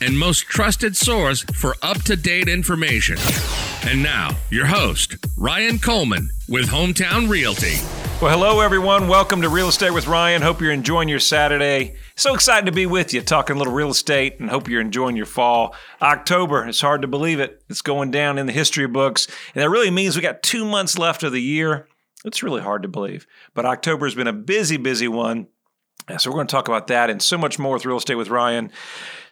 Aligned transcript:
and 0.00 0.18
most 0.18 0.46
trusted 0.46 0.96
source 0.96 1.42
for 1.54 1.74
up 1.82 2.02
to 2.02 2.16
date 2.16 2.48
information. 2.48 3.16
And 3.86 4.02
now, 4.02 4.36
your 4.50 4.66
host, 4.66 5.16
Ryan 5.36 5.78
Coleman 5.78 6.30
with 6.48 6.66
Hometown 6.66 7.28
Realty. 7.28 7.76
Well, 8.20 8.30
hello, 8.30 8.60
everyone. 8.60 9.08
Welcome 9.08 9.42
to 9.42 9.48
Real 9.48 9.68
Estate 9.68 9.92
with 9.92 10.06
Ryan. 10.06 10.42
Hope 10.42 10.60
you're 10.60 10.72
enjoying 10.72 11.08
your 11.08 11.20
Saturday. 11.20 11.96
So 12.14 12.34
excited 12.34 12.66
to 12.66 12.72
be 12.72 12.86
with 12.86 13.12
you, 13.12 13.20
talking 13.20 13.56
a 13.56 13.58
little 13.58 13.74
real 13.74 13.90
estate, 13.90 14.40
and 14.40 14.48
hope 14.48 14.68
you're 14.68 14.80
enjoying 14.80 15.16
your 15.16 15.26
fall. 15.26 15.74
October, 16.00 16.66
it's 16.66 16.80
hard 16.80 17.02
to 17.02 17.08
believe 17.08 17.40
it. 17.40 17.62
It's 17.68 17.82
going 17.82 18.10
down 18.10 18.38
in 18.38 18.46
the 18.46 18.52
history 18.52 18.86
books. 18.86 19.28
And 19.54 19.62
that 19.62 19.70
really 19.70 19.90
means 19.90 20.16
we 20.16 20.22
got 20.22 20.42
two 20.42 20.64
months 20.64 20.98
left 20.98 21.22
of 21.22 21.32
the 21.32 21.42
year. 21.42 21.88
It's 22.24 22.42
really 22.42 22.62
hard 22.62 22.82
to 22.82 22.88
believe. 22.88 23.26
But 23.54 23.66
October 23.66 24.06
has 24.06 24.14
been 24.14 24.26
a 24.26 24.32
busy, 24.32 24.78
busy 24.78 25.08
one. 25.08 25.48
So 26.18 26.30
we're 26.30 26.36
going 26.36 26.46
to 26.46 26.52
talk 26.52 26.68
about 26.68 26.86
that 26.86 27.10
and 27.10 27.20
so 27.20 27.36
much 27.36 27.58
more 27.58 27.74
with 27.74 27.84
Real 27.84 27.96
Estate 27.96 28.14
with 28.14 28.28
Ryan. 28.28 28.70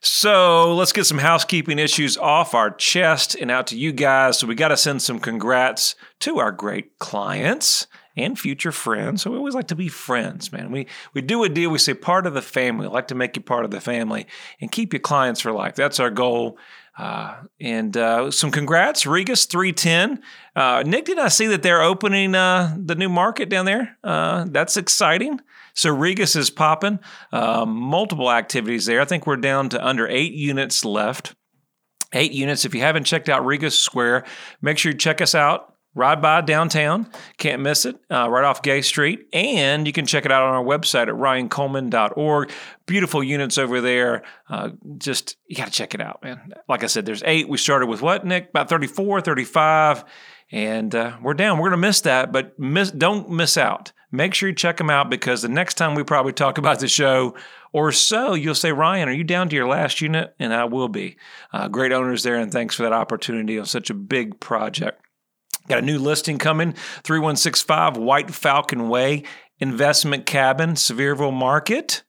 So 0.00 0.74
let's 0.74 0.92
get 0.92 1.04
some 1.04 1.18
housekeeping 1.18 1.78
issues 1.78 2.18
off 2.18 2.52
our 2.52 2.70
chest 2.70 3.36
and 3.36 3.50
out 3.50 3.68
to 3.68 3.78
you 3.78 3.92
guys. 3.92 4.38
So 4.38 4.46
we 4.46 4.56
got 4.56 4.68
to 4.68 4.76
send 4.76 5.00
some 5.00 5.20
congrats 5.20 5.94
to 6.20 6.40
our 6.40 6.50
great 6.50 6.98
clients 6.98 7.86
and 8.16 8.38
future 8.38 8.72
friends. 8.72 9.22
So 9.22 9.30
we 9.30 9.38
always 9.38 9.54
like 9.54 9.68
to 9.68 9.76
be 9.76 9.88
friends, 9.88 10.52
man. 10.52 10.70
We 10.70 10.86
we 11.14 11.22
do 11.22 11.42
a 11.44 11.48
deal. 11.48 11.70
We 11.70 11.78
say 11.78 11.94
part 11.94 12.26
of 12.26 12.34
the 12.34 12.42
family. 12.42 12.86
We 12.86 12.92
like 12.92 13.08
to 13.08 13.14
make 13.14 13.36
you 13.36 13.42
part 13.42 13.64
of 13.64 13.70
the 13.70 13.80
family 13.80 14.26
and 14.60 14.70
keep 14.70 14.92
your 14.92 15.00
clients 15.00 15.40
for 15.40 15.52
life. 15.52 15.74
That's 15.74 16.00
our 16.00 16.10
goal. 16.10 16.58
Uh, 16.96 17.34
and 17.60 17.96
uh, 17.96 18.30
some 18.30 18.52
congrats, 18.52 19.04
Regas 19.04 19.48
310. 19.48 20.22
Uh, 20.54 20.84
Nick, 20.86 21.06
did 21.06 21.18
I 21.18 21.26
see 21.26 21.48
that 21.48 21.62
they're 21.62 21.82
opening 21.82 22.36
uh, 22.36 22.76
the 22.78 22.94
new 22.94 23.08
market 23.08 23.48
down 23.48 23.64
there? 23.64 23.98
Uh, 24.04 24.46
that's 24.48 24.76
exciting. 24.76 25.40
So 25.74 25.94
Regas 25.94 26.36
is 26.36 26.50
popping. 26.50 27.00
Uh, 27.32 27.66
multiple 27.66 28.30
activities 28.30 28.86
there. 28.86 29.00
I 29.00 29.04
think 29.04 29.26
we're 29.26 29.36
down 29.36 29.68
to 29.70 29.84
under 29.84 30.08
eight 30.08 30.32
units 30.32 30.84
left. 30.84 31.34
Eight 32.12 32.32
units. 32.32 32.64
If 32.64 32.74
you 32.74 32.80
haven't 32.80 33.04
checked 33.04 33.28
out 33.28 33.42
Regas 33.42 33.72
Square, 33.72 34.24
make 34.62 34.78
sure 34.78 34.92
you 34.92 34.98
check 34.98 35.20
us 35.20 35.34
out 35.34 35.73
ride 35.94 36.20
by 36.20 36.40
downtown. 36.40 37.08
Can't 37.38 37.62
miss 37.62 37.84
it. 37.84 37.96
Uh, 38.10 38.28
right 38.28 38.44
off 38.44 38.62
Gay 38.62 38.82
Street. 38.82 39.28
And 39.32 39.86
you 39.86 39.92
can 39.92 40.06
check 40.06 40.24
it 40.24 40.32
out 40.32 40.42
on 40.42 40.54
our 40.54 40.64
website 40.64 41.08
at 41.08 41.14
ryancoleman.org. 41.14 42.50
Beautiful 42.86 43.22
units 43.22 43.58
over 43.58 43.80
there. 43.80 44.22
Uh, 44.48 44.70
just, 44.98 45.36
you 45.46 45.56
got 45.56 45.66
to 45.66 45.72
check 45.72 45.94
it 45.94 46.00
out, 46.00 46.22
man. 46.22 46.52
Like 46.68 46.84
I 46.84 46.88
said, 46.88 47.06
there's 47.06 47.22
eight. 47.24 47.48
We 47.48 47.58
started 47.58 47.86
with 47.86 48.02
what, 48.02 48.26
Nick? 48.26 48.50
About 48.50 48.68
34, 48.68 49.20
35. 49.20 50.04
And 50.50 50.94
uh, 50.94 51.16
we're 51.22 51.34
down. 51.34 51.58
We're 51.58 51.70
going 51.70 51.80
to 51.80 51.86
miss 51.86 52.02
that, 52.02 52.30
but 52.30 52.58
miss, 52.58 52.90
don't 52.90 53.30
miss 53.30 53.56
out. 53.56 53.92
Make 54.12 54.34
sure 54.34 54.48
you 54.48 54.54
check 54.54 54.76
them 54.76 54.90
out 54.90 55.10
because 55.10 55.42
the 55.42 55.48
next 55.48 55.74
time 55.74 55.94
we 55.94 56.04
probably 56.04 56.32
talk 56.32 56.58
about 56.58 56.80
the 56.80 56.88
show 56.88 57.34
or 57.72 57.90
so, 57.90 58.34
you'll 58.34 58.54
say, 58.54 58.70
Ryan, 58.70 59.08
are 59.08 59.12
you 59.12 59.24
down 59.24 59.48
to 59.48 59.56
your 59.56 59.66
last 59.66 60.00
unit? 60.00 60.34
And 60.38 60.54
I 60.54 60.64
will 60.64 60.88
be. 60.88 61.16
Uh, 61.52 61.66
great 61.66 61.90
owners 61.90 62.22
there, 62.22 62.36
and 62.36 62.52
thanks 62.52 62.76
for 62.76 62.84
that 62.84 62.92
opportunity 62.92 63.58
on 63.58 63.66
such 63.66 63.90
a 63.90 63.94
big 63.94 64.38
project. 64.38 65.03
Got 65.68 65.78
a 65.78 65.82
new 65.82 65.98
listing 65.98 66.38
coming 66.38 66.72
3165 67.04 67.96
White 67.96 68.34
Falcon 68.34 68.88
Way, 68.88 69.24
investment 69.58 70.26
cabin, 70.26 70.70
Sevierville 70.72 71.32
Market. 71.32 72.02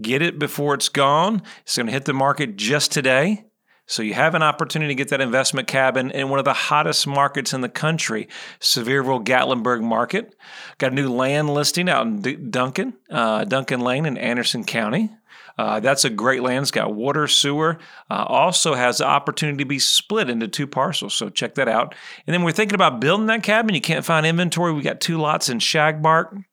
Get 0.00 0.22
it 0.22 0.38
before 0.38 0.74
it's 0.74 0.88
gone. 0.88 1.42
It's 1.62 1.76
going 1.76 1.86
to 1.86 1.92
hit 1.92 2.04
the 2.04 2.14
market 2.14 2.56
just 2.56 2.90
today. 2.90 3.44
So 3.86 4.02
you 4.02 4.14
have 4.14 4.34
an 4.34 4.42
opportunity 4.42 4.94
to 4.94 4.96
get 4.96 5.08
that 5.10 5.20
investment 5.20 5.68
cabin 5.68 6.10
in 6.10 6.30
one 6.30 6.38
of 6.38 6.46
the 6.46 6.54
hottest 6.54 7.06
markets 7.06 7.52
in 7.52 7.60
the 7.60 7.68
country, 7.68 8.28
Sevierville 8.60 9.24
Gatlinburg 9.24 9.82
Market. 9.82 10.34
Got 10.78 10.92
a 10.92 10.94
new 10.94 11.12
land 11.12 11.50
listing 11.50 11.90
out 11.90 12.06
in 12.06 12.50
Duncan, 12.50 12.94
uh, 13.10 13.44
Duncan 13.44 13.80
Lane 13.80 14.06
in 14.06 14.16
Anderson 14.16 14.64
County. 14.64 15.10
Uh, 15.56 15.80
that's 15.80 16.04
a 16.04 16.10
great 16.10 16.42
land. 16.42 16.62
It's 16.62 16.70
got 16.70 16.94
water, 16.94 17.26
sewer. 17.28 17.78
Uh, 18.10 18.24
also 18.26 18.74
has 18.74 18.98
the 18.98 19.06
opportunity 19.06 19.58
to 19.58 19.68
be 19.68 19.78
split 19.78 20.28
into 20.28 20.48
two 20.48 20.66
parcels. 20.66 21.14
So 21.14 21.28
check 21.28 21.54
that 21.54 21.68
out. 21.68 21.94
And 22.26 22.34
then 22.34 22.42
we're 22.42 22.52
thinking 22.52 22.74
about 22.74 23.00
building 23.00 23.26
that 23.26 23.42
cabin. 23.42 23.74
You 23.74 23.80
can't 23.80 24.04
find 24.04 24.26
inventory. 24.26 24.72
We 24.72 24.82
got 24.82 25.00
two 25.00 25.18
lots 25.18 25.48
in 25.48 25.58
Shagbark, 25.58 26.44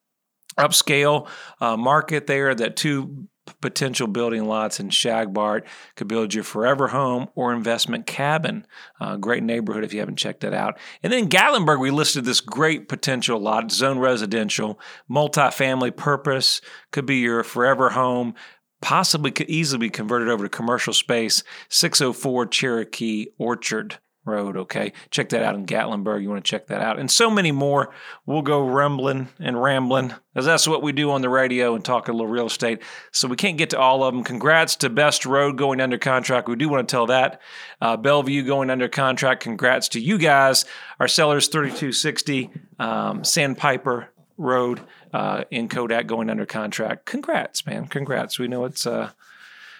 upscale 0.58 1.28
uh, 1.60 1.78
market 1.78 2.28
there. 2.28 2.54
That 2.54 2.76
two 2.76 3.28
potential 3.60 4.08
building 4.08 4.46
lots 4.46 4.80
in 4.80 4.90
Shagbark 4.90 5.66
could 5.96 6.08
build 6.08 6.34
your 6.34 6.44
forever 6.44 6.90
home 6.90 7.28
or 7.36 7.54
investment 7.54 8.06
cabin. 8.06 8.66
Uh, 9.00 9.18
great 9.18 9.44
neighborhood 9.44 9.84
if 9.84 9.94
you 9.94 10.00
haven't 10.00 10.18
checked 10.18 10.42
that 10.42 10.54
out. 10.54 10.78
And 11.04 11.12
then 11.12 11.28
Gatlinburg, 11.28 11.80
we 11.80 11.92
listed 11.92 12.24
this 12.24 12.40
great 12.40 12.88
potential 12.88 13.40
lot, 13.40 13.72
zone 13.72 14.00
residential, 14.00 14.80
multifamily 15.10 15.96
purpose, 15.96 16.62
could 16.92 17.06
be 17.06 17.18
your 17.18 17.44
forever 17.44 17.90
home 17.90 18.36
possibly 18.82 19.32
could 19.32 19.50
easily 19.50 19.88
be 19.88 19.90
converted 19.90 20.28
over 20.28 20.44
to 20.44 20.50
commercial 20.50 20.94
space, 20.94 21.44
604 21.70 22.48
Cherokee 22.48 23.28
Orchard 23.38 24.00
Road. 24.24 24.56
Okay, 24.56 24.94
check 25.10 25.30
that 25.30 25.42
out 25.42 25.56
in 25.56 25.66
Gatlinburg. 25.66 26.22
You 26.22 26.30
want 26.30 26.46
to 26.46 26.50
check 26.50 26.68
that 26.68 26.80
out, 26.82 27.00
and 27.00 27.10
so 27.10 27.32
many 27.32 27.52
more. 27.52 27.92
We'll 28.28 28.44
go 28.44 28.64
rumbling 28.64 29.30
and 29.40 29.60
rambling, 29.60 30.14
as 30.36 30.46
that's 30.46 30.68
what 30.68 30.84
we 30.84 30.92
do 30.92 31.10
on 31.10 31.22
the 31.22 31.30
radio 31.30 31.74
and 31.74 31.84
talk 31.84 32.08
a 32.08 32.12
little 32.12 32.28
real 32.28 32.46
estate. 32.46 32.84
So 33.12 33.28
we 33.28 33.36
can't 33.36 33.58
get 33.58 33.72
to 33.72 33.80
all 33.80 34.04
of 34.04 34.14
them. 34.14 34.24
Congrats 34.24 34.76
to 34.78 34.92
Best 34.92 35.26
Road 35.26 35.58
going 35.58 35.82
under 35.82 35.98
contract. 35.98 36.48
We 36.48 36.56
do 36.56 36.70
want 36.70 36.88
to 36.88 36.92
tell 36.92 37.08
that. 37.08 37.42
Uh, 37.82 37.98
Bellevue 37.98 38.44
going 38.44 38.70
under 38.70 38.88
contract. 38.88 39.42
Congrats 39.42 39.90
to 39.90 40.00
you 40.00 40.20
guys. 40.20 40.66
Our 41.00 41.08
sellers 41.08 41.48
3260 41.48 42.52
um, 42.78 43.24
Sandpiper 43.24 44.10
Road 44.42 44.82
uh, 45.14 45.46
in 45.52 45.70
Kodak 45.70 46.08
going 46.08 46.30
under 46.30 46.46
contract. 46.46 47.06
Congrats, 47.06 47.66
man. 47.66 47.88
Congrats. 47.88 48.40
We 48.40 48.48
know 48.48 48.66
it's 48.66 48.86
uh, 48.86 49.12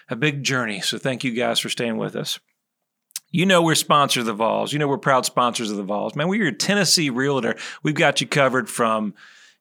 a 0.08 0.16
big 0.16 0.42
journey. 0.42 0.80
So 0.80 0.98
thank 0.98 1.24
you 1.24 1.32
guys 1.32 1.58
for 1.58 1.68
staying 1.68 1.96
with 1.96 2.16
us. 2.16 2.38
You 3.30 3.46
know 3.46 3.62
we're 3.62 3.74
sponsors 3.74 4.22
of 4.22 4.26
the 4.26 4.34
Vols. 4.34 4.72
You 4.72 4.78
know 4.78 4.86
we're 4.88 4.98
proud 4.98 5.24
sponsors 5.24 5.70
of 5.70 5.78
the 5.78 5.82
Vols. 5.82 6.14
Man, 6.14 6.28
we're 6.28 6.42
your 6.42 6.52
Tennessee 6.52 7.08
realtor. 7.08 7.56
We've 7.82 7.94
got 7.94 8.20
you 8.20 8.26
covered 8.26 8.68
from, 8.68 9.14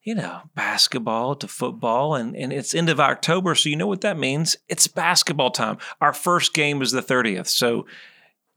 you 0.04 0.14
know, 0.14 0.42
basketball 0.56 1.36
to 1.36 1.48
football, 1.48 2.16
and, 2.16 2.36
and 2.36 2.52
it's 2.52 2.76
end 2.76 2.90
of 2.90 3.00
October, 3.00 3.56
so 3.56 3.70
you 3.70 3.78
know 3.78 3.88
what 3.88 4.02
that 4.02 4.20
means. 4.20 4.58
It's 4.68 4.88
basketball 4.88 5.52
time. 5.52 5.78
Our 6.02 6.12
first 6.12 6.54
game 6.54 6.82
is 6.82 6.92
the 6.92 7.02
30th. 7.02 7.48
So 7.48 7.86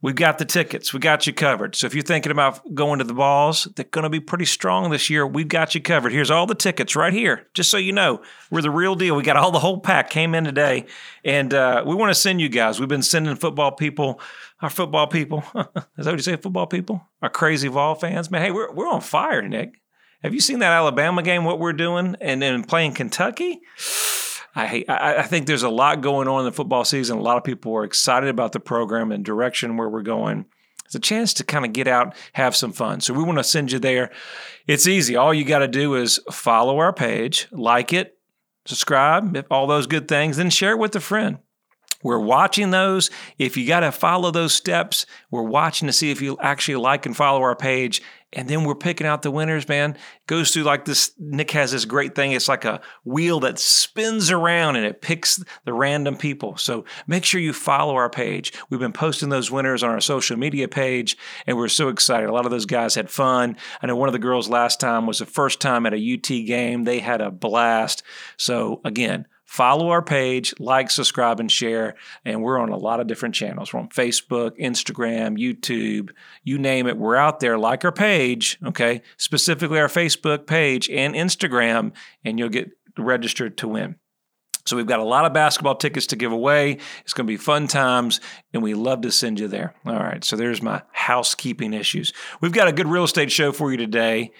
We've 0.04 0.15
got 0.15 0.37
the 0.37 0.44
tickets. 0.44 0.92
We 0.92 1.00
got 1.00 1.26
you 1.26 1.32
covered. 1.32 1.75
So 1.75 1.87
if 1.87 1.94
you're 1.94 2.03
thinking 2.03 2.31
about 2.31 2.75
going 2.75 2.98
to 2.98 3.06
the 3.06 3.15
Vols, 3.15 3.66
they're 3.75 3.87
going 3.87 4.03
to 4.03 4.10
be 4.10 4.20
pretty 4.20 4.44
strong 4.44 4.91
this 4.91 5.09
year. 5.09 5.26
We've 5.26 5.48
got 5.48 5.75
you 5.75 5.81
covered. 5.81 6.12
Here's 6.12 6.31
all 6.31 6.44
the 6.44 6.54
tickets 6.54 6.94
right 6.94 7.15
here, 7.15 7.47
just 7.54 7.70
so 7.70 7.78
you 7.78 7.91
know. 7.94 8.20
We're 8.50 8.60
the 8.60 8.70
real 8.70 8.97
deal. 8.97 9.16
We 9.16 9.22
got 9.22 9.38
all 9.38 9.50
the 9.50 9.60
whole 9.60 9.81
pack 9.81 10.10
came 10.10 10.34
in 10.34 10.44
today, 10.44 10.84
and 11.25 11.54
uh, 11.54 11.84
we 11.87 11.94
want 11.94 12.10
to 12.10 12.14
send 12.14 12.43
you 12.43 12.50
guys. 12.50 12.78
We've 12.78 12.87
been 12.87 13.00
sending 13.00 13.34
football 13.37 13.72
people, 13.72 14.20
our 14.60 14.69
football 14.69 15.06
people. 15.06 15.43
Is 15.97 16.04
that 16.04 16.10
what 16.10 16.16
you 16.16 16.19
say, 16.19 16.37
football 16.37 16.66
people? 16.66 17.09
Our 17.22 17.31
crazy 17.31 17.69
Vol 17.69 17.94
fans, 17.94 18.31
man. 18.31 18.43
Hey, 18.43 18.50
we're 18.50 18.70
we're 18.75 18.91
on 18.91 19.00
fire, 19.00 19.41
Nick. 19.41 19.81
Have 20.22 20.34
you 20.34 20.41
seen 20.41 20.59
that 20.59 20.72
Alabama 20.72 21.22
game? 21.22 21.44
What 21.44 21.60
we're 21.60 21.72
doing, 21.72 22.14
and 22.20 22.43
then 22.43 22.62
playing 22.64 22.93
Kentucky. 22.93 23.62
I, 24.54 24.84
I, 24.88 25.22
think 25.22 25.47
there's 25.47 25.65
a 25.65 25.69
lot 25.69 26.00
going 26.00 26.28
on 26.28 26.41
in 26.41 26.44
the 26.44 26.53
football 26.53 26.84
season. 26.84 27.19
A 27.19 27.22
lot 27.22 27.37
of 27.37 27.44
people 27.44 27.75
are 27.76 27.84
excited 27.84 28.28
about 28.28 28.53
the 28.53 28.60
program 28.60 29.10
and 29.10 29.25
direction 29.25 29.76
where 29.76 29.88
we're 29.88 30.03
going. 30.03 30.47
It's 30.84 30.94
a 30.94 31.00
chance 31.00 31.34
to 31.34 31.44
kind 31.44 31.65
of 31.65 31.72
get 31.72 31.88
out, 31.88 32.15
have 32.34 32.54
some 32.54 32.72
fun. 32.72 33.00
So 33.00 33.14
we 33.14 33.25
want 33.25 33.38
to 33.38 33.44
send 33.44 33.72
you 33.72 33.78
there. 33.78 34.12
It's 34.69 34.87
easy. 34.87 35.16
All 35.16 35.34
you 35.34 35.44
got 35.44 35.59
to 35.60 35.69
do 35.69 35.97
is 35.97 36.20
follow 36.31 36.78
our 36.78 36.93
page, 36.93 37.48
like 37.50 37.93
it, 37.93 38.16
subscribe, 38.66 39.44
all 39.50 39.66
those 39.66 39.87
good 39.87 40.06
things, 40.06 40.37
then 40.37 40.50
share 40.50 40.72
it 40.72 40.78
with 40.78 40.94
a 40.94 41.00
friend. 41.00 41.38
We're 42.05 42.20
watching 42.20 42.70
those. 42.70 43.11
If 43.38 43.56
you 43.56 43.67
got 43.67 43.81
to 43.81 43.90
follow 43.90 44.31
those 44.31 44.55
steps, 44.55 45.06
we're 45.31 45.43
watching 45.43 45.87
to 45.87 45.93
see 45.93 46.11
if 46.11 46.20
you 46.20 46.37
actually 46.38 46.76
like 46.76 47.06
and 47.06 47.17
follow 47.17 47.40
our 47.40 47.56
page. 47.56 48.02
And 48.34 48.48
then 48.48 48.64
we're 48.64 48.75
picking 48.75 49.06
out 49.06 49.22
the 49.22 49.31
winners, 49.31 49.69
man. 49.69 49.92
It 49.92 50.26
goes 50.26 50.50
through 50.50 50.64
like 50.64 50.84
this. 50.84 51.12
Nick 51.19 51.50
has 51.52 51.72
this 51.72 51.84
great 51.84 52.14
thing. 52.14 52.32
It's 52.32 52.48
like 52.48 52.64
a 52.64 52.81
wheel 53.04 53.40
that 53.40 53.58
spins 53.58 54.31
around 54.31 54.76
and 54.76 54.84
it 54.84 55.00
picks 55.00 55.42
the 55.64 55.72
random 55.72 56.16
people. 56.16 56.56
So 56.56 56.84
make 57.06 57.25
sure 57.25 57.40
you 57.40 57.52
follow 57.52 57.94
our 57.94 58.10
page. 58.10 58.52
We've 58.70 58.81
been 58.81 58.92
posting 58.92 59.28
those 59.28 59.50
winners 59.50 59.82
on 59.82 59.90
our 59.90 60.00
social 60.00 60.36
media 60.36 60.69
page, 60.69 61.16
and 61.46 61.56
we're 61.56 61.69
so 61.69 61.88
excited. 61.88 62.28
A 62.28 62.32
lot 62.32 62.44
of 62.44 62.50
those 62.50 62.66
guys 62.66 62.94
had 62.94 63.10
fun. 63.10 63.56
I 63.81 63.86
know 63.86 63.96
one 63.96 64.08
of 64.08 64.14
the 64.14 64.19
girls 64.19 64.48
last 64.48 64.81
time 64.81 65.06
was 65.06 65.19
the 65.19 65.26
first 65.26 65.60
time 65.60 65.86
at 65.86 65.94
a 65.94 66.14
UT 66.14 66.26
game. 66.26 66.84
They 66.84 67.00
had 67.00 67.20
a 67.20 67.31
blast. 67.31 68.02
So 68.36 68.81
again, 68.84 69.26
follow 69.44 69.91
our 69.91 70.02
page, 70.02 70.55
like, 70.58 70.91
subscribe, 70.91 71.41
and 71.41 71.50
share. 71.50 71.94
And 72.25 72.43
we're 72.43 72.58
on 72.58 72.70
a 72.70 72.76
lot 72.76 73.00
of 73.00 73.06
different 73.06 73.35
channels. 73.35 73.73
We're 73.73 73.81
on 73.81 73.88
Facebook, 73.88 74.58
Instagram, 74.58 75.38
YouTube, 75.38 76.11
you 76.43 76.58
name 76.58 76.87
it. 76.87 76.96
We're 76.96 77.17
out 77.17 77.41
there. 77.41 77.58
Like 77.58 77.85
our 77.85 77.93
page, 77.93 78.58
okay? 78.64 79.02
Specifically 79.17 79.79
our 79.79 79.88
Facebook 79.88 80.46
page 80.46 80.88
and 80.91 81.14
Instagram, 81.14 81.93
and 82.25 82.38
you'll 82.38 82.49
get 82.49 82.70
registered 82.99 83.58
to 83.58 83.69
win. 83.69 83.96
So 84.67 84.76
we've 84.76 84.87
got 84.87 85.00
a 85.00 85.05
lot 85.05 85.26
of 85.26 85.35
basketball 85.35 85.75
tickets 85.75 86.06
to 86.08 86.17
give 86.17 86.32
away. 86.32 86.79
It's 87.02 87.12
going 87.12 87.26
to 87.26 87.31
be 87.31 87.37
fun 87.37 87.67
times, 87.67 88.20
and 88.55 88.62
we 88.62 88.73
love 88.73 89.02
to 89.02 89.12
send 89.12 89.38
you 89.38 89.46
there. 89.46 89.75
All 89.85 89.93
right, 89.93 90.25
so 90.25 90.37
there's 90.37 90.62
my 90.62 90.82
housekeeping 90.93 91.75
issues. 91.75 92.14
We've 92.41 92.52
got 92.52 92.69
a 92.69 92.73
good 92.73 92.88
real 92.88 93.05
estate 93.05 93.31
show 93.31 93.52
for 93.52 93.70
you 93.70 93.76
today. 93.76 94.32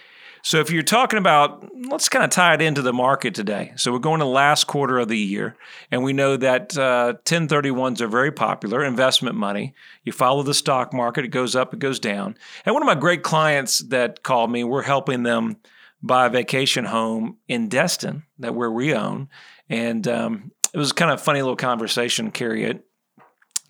So 0.45 0.61
if 0.61 0.71
you're 0.71 0.83
talking 0.83 1.19
about, 1.19 1.67
let's 1.89 2.11
kind 2.11 2.23
of 2.23 2.31
tie 2.31 2.53
it 2.53 2.61
into 2.61 2.83
the 2.83 2.93
market 2.93 3.35
today. 3.35 3.73
So 3.77 3.91
we're 3.91 3.99
going 3.99 4.21
to 4.21 4.27
last 4.27 4.67
quarter 4.67 4.99
of 4.99 5.09
the 5.09 5.17
year, 5.17 5.57
and 5.91 6.05
we 6.05 6.13
know 6.13 6.37
that 6.37 6.77
uh, 6.77 7.15
1031s 7.25 8.03
are 8.03 8.09
very 8.09 8.31
popular, 8.31 8.85
investment 8.85 9.37
money. 9.37 9.73
You 10.03 10.13
follow 10.13 10.43
the 10.43 10.53
stock 10.53 10.93
market, 10.93 11.25
it 11.25 11.29
goes 11.29 11.57
up, 11.57 11.73
it 11.73 11.81
goes 11.81 11.99
down. 11.99 12.37
And 12.67 12.75
one 12.75 12.83
of 12.83 12.87
my 12.87 12.95
great 12.95 13.23
clients 13.23 13.79
that 13.89 14.23
called 14.23 14.53
me, 14.53 14.65
we're 14.65 14.83
helping 14.83 15.23
them 15.23 15.57
buy 16.03 16.27
a 16.27 16.31
vacation 16.31 16.85
home 16.85 17.39
in 17.49 17.71
Destin 17.71 18.25
that 18.39 18.55
where 18.55 18.71
we 18.71 18.95
own. 18.95 19.31
And 19.71 20.07
um, 20.07 20.53
it 20.75 20.79
was 20.79 20.93
kind 20.93 21.11
of 21.11 21.23
funny 21.23 21.41
little 21.41 21.57
conversation, 21.57 22.31
carry 22.31 22.65
it 22.65 22.85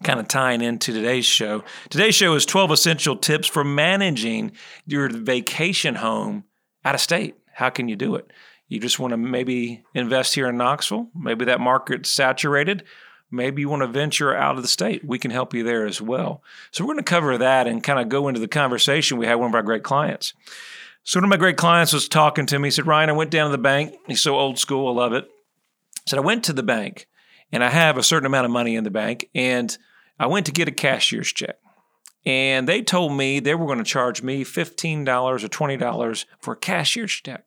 kind 0.03 0.19
of 0.19 0.27
tying 0.27 0.61
into 0.61 0.93
today's 0.93 1.25
show. 1.25 1.63
Today's 1.89 2.17
show 2.17 2.35
is 2.35 2.45
12 2.45 2.73
essential 2.73 3.17
tips 3.17 3.47
for 3.47 3.63
managing 3.63 4.51
your 4.87 5.09
vacation 5.09 5.95
home 5.95 6.45
out 6.85 6.95
of 6.95 7.01
state. 7.01 7.37
How 7.53 7.71
can 7.71 7.89
you 7.89 7.97
do 7.97 8.15
it? 8.17 8.31
You 8.69 8.81
just 8.81 8.99
want 8.99 9.13
to 9.13 9.17
maybe 9.17 9.85
invest 9.95 10.35
here 10.35 10.49
in 10.49 10.57
Knoxville. 10.57 11.09
Maybe 11.15 11.45
that 11.45 11.61
market's 11.61 12.11
saturated. 12.11 12.85
Maybe 13.31 13.63
you 13.63 13.69
want 13.69 13.83
to 13.83 13.89
venture 13.89 14.35
out 14.35 14.57
of 14.57 14.63
the 14.63 14.69
state. 14.69 15.05
We 15.05 15.19
can 15.19 15.31
help 15.31 15.55
you 15.55 15.63
there 15.63 15.87
as 15.87 16.01
well. 16.01 16.43
So 16.71 16.85
we're 16.85 16.95
going 16.95 17.05
to 17.05 17.11
cover 17.11 17.37
that 17.39 17.67
and 17.67 17.83
kind 17.83 17.99
of 17.99 18.09
go 18.09 18.29
into 18.29 18.41
the 18.41 18.49
conversation 18.49 19.19
we 19.19 19.27
had 19.27 19.37
one 19.37 19.49
of 19.49 19.55
our 19.55 19.63
great 19.63 19.83
clients. 19.83 20.35
So 21.03 21.19
one 21.19 21.25
of 21.25 21.31
my 21.31 21.37
great 21.37 21.57
clients 21.57 21.93
was 21.93 22.09
talking 22.09 22.47
to 22.47 22.59
me. 22.59 22.69
He 22.69 22.71
said, 22.71 22.87
Ryan, 22.87 23.11
I 23.11 23.15
went 23.15 23.31
down 23.31 23.51
to 23.51 23.57
the 23.57 23.63
bank. 23.63 23.95
He's 24.07 24.23
so 24.23 24.37
old 24.37 24.59
school. 24.59 24.89
I 24.89 24.93
love 24.93 25.13
it. 25.13 25.25
He 25.25 26.11
said, 26.11 26.19
I 26.19 26.23
went 26.23 26.45
to 26.45 26.53
the 26.53 26.63
bank 26.63 27.09
and 27.53 27.63
I 27.63 27.71
have 27.71 27.99
a 27.99 28.03
certain 28.03 28.27
amount 28.27 28.47
of 28.47 28.51
money 28.51 28.77
in 28.77 28.85
the 28.85 28.91
bank 28.91 29.29
and 29.35 29.77
I 30.19 30.27
went 30.27 30.47
to 30.47 30.53
get 30.53 30.69
a 30.69 30.73
cashier's 30.73 31.33
check 31.33 31.59
and 32.27 32.69
they 32.69 32.83
told 32.83 33.13
me 33.13 33.41
they 33.41 33.55
were 33.55 33.67
going 33.67 33.79
to 33.79 33.85
charge 33.85 34.23
me 34.23 34.45
$15 34.45 35.07
or 35.07 35.37
$20 35.37 36.25
for 36.41 36.55
a 36.55 36.57
cashier's 36.57 37.13
check. 37.13 37.45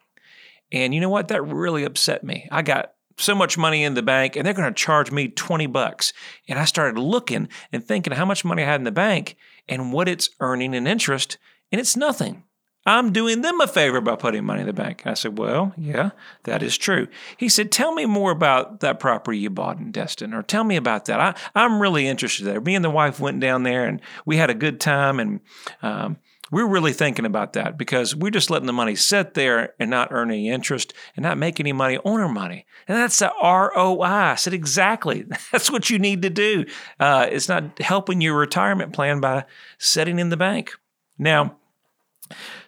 And 0.71 0.93
you 0.93 1.01
know 1.01 1.09
what? 1.09 1.29
That 1.29 1.41
really 1.43 1.83
upset 1.83 2.23
me. 2.23 2.47
I 2.51 2.61
got 2.61 2.93
so 3.17 3.33
much 3.33 3.57
money 3.57 3.83
in 3.83 3.95
the 3.95 4.03
bank 4.03 4.35
and 4.35 4.45
they're 4.45 4.53
going 4.53 4.71
to 4.71 4.73
charge 4.73 5.11
me 5.11 5.27
20 5.27 5.65
bucks. 5.67 6.13
And 6.47 6.59
I 6.59 6.65
started 6.65 6.99
looking 6.99 7.49
and 7.71 7.83
thinking 7.83 8.13
how 8.13 8.25
much 8.25 8.45
money 8.45 8.63
I 8.63 8.67
had 8.67 8.81
in 8.81 8.85
the 8.85 8.91
bank 8.91 9.35
and 9.67 9.91
what 9.91 10.07
it's 10.07 10.29
earning 10.39 10.73
in 10.73 10.87
interest, 10.87 11.37
and 11.71 11.81
it's 11.81 11.97
nothing. 11.97 12.43
I'm 12.87 13.11
doing 13.11 13.41
them 13.41 13.59
a 13.59 13.67
favor 13.67 13.99
by 13.99 14.15
putting 14.15 14.45
money 14.45 14.61
in 14.61 14.67
the 14.67 14.73
bank. 14.73 15.05
I 15.05 15.13
said, 15.13 15.37
Well, 15.37 15.73
yeah, 15.77 16.11
that 16.43 16.63
is 16.63 16.77
true. 16.77 17.09
He 17.35 17.49
said, 17.49 17.69
Tell 17.69 17.93
me 17.93 18.05
more 18.05 18.31
about 18.31 18.79
that 18.79 19.01
property 19.01 19.39
you 19.39 19.49
bought 19.49 19.77
in 19.77 19.91
Destin, 19.91 20.33
or 20.33 20.41
tell 20.41 20.63
me 20.63 20.77
about 20.77 21.05
that. 21.05 21.19
I, 21.19 21.35
I'm 21.53 21.81
really 21.81 22.07
interested 22.07 22.45
there. 22.45 22.61
Me 22.61 22.75
and 22.75 22.85
the 22.85 22.89
wife 22.89 23.19
went 23.19 23.41
down 23.41 23.63
there 23.63 23.85
and 23.85 23.99
we 24.25 24.37
had 24.37 24.49
a 24.49 24.55
good 24.55 24.79
time, 24.79 25.19
and 25.19 25.41
um, 25.81 26.15
we're 26.49 26.65
really 26.65 26.93
thinking 26.93 27.25
about 27.25 27.53
that 27.53 27.77
because 27.77 28.15
we're 28.15 28.31
just 28.31 28.49
letting 28.49 28.67
the 28.67 28.73
money 28.73 28.95
sit 28.95 29.33
there 29.33 29.73
and 29.81 29.89
not 29.89 30.13
earn 30.13 30.31
any 30.31 30.49
interest 30.49 30.93
and 31.17 31.23
not 31.23 31.37
make 31.37 31.59
any 31.59 31.73
money 31.73 31.97
on 31.97 32.21
our 32.21 32.29
money. 32.29 32.65
And 32.87 32.97
that's 32.97 33.19
the 33.19 33.33
ROI. 33.43 34.01
I 34.01 34.35
said, 34.35 34.53
Exactly. 34.53 35.25
That's 35.51 35.69
what 35.69 35.89
you 35.89 35.99
need 35.99 36.21
to 36.21 36.29
do. 36.29 36.65
Uh, 37.01 37.27
it's 37.29 37.49
not 37.49 37.79
helping 37.79 38.21
your 38.21 38.37
retirement 38.37 38.93
plan 38.93 39.19
by 39.19 39.43
setting 39.77 40.19
in 40.19 40.29
the 40.29 40.37
bank. 40.37 40.71
Now, 41.17 41.57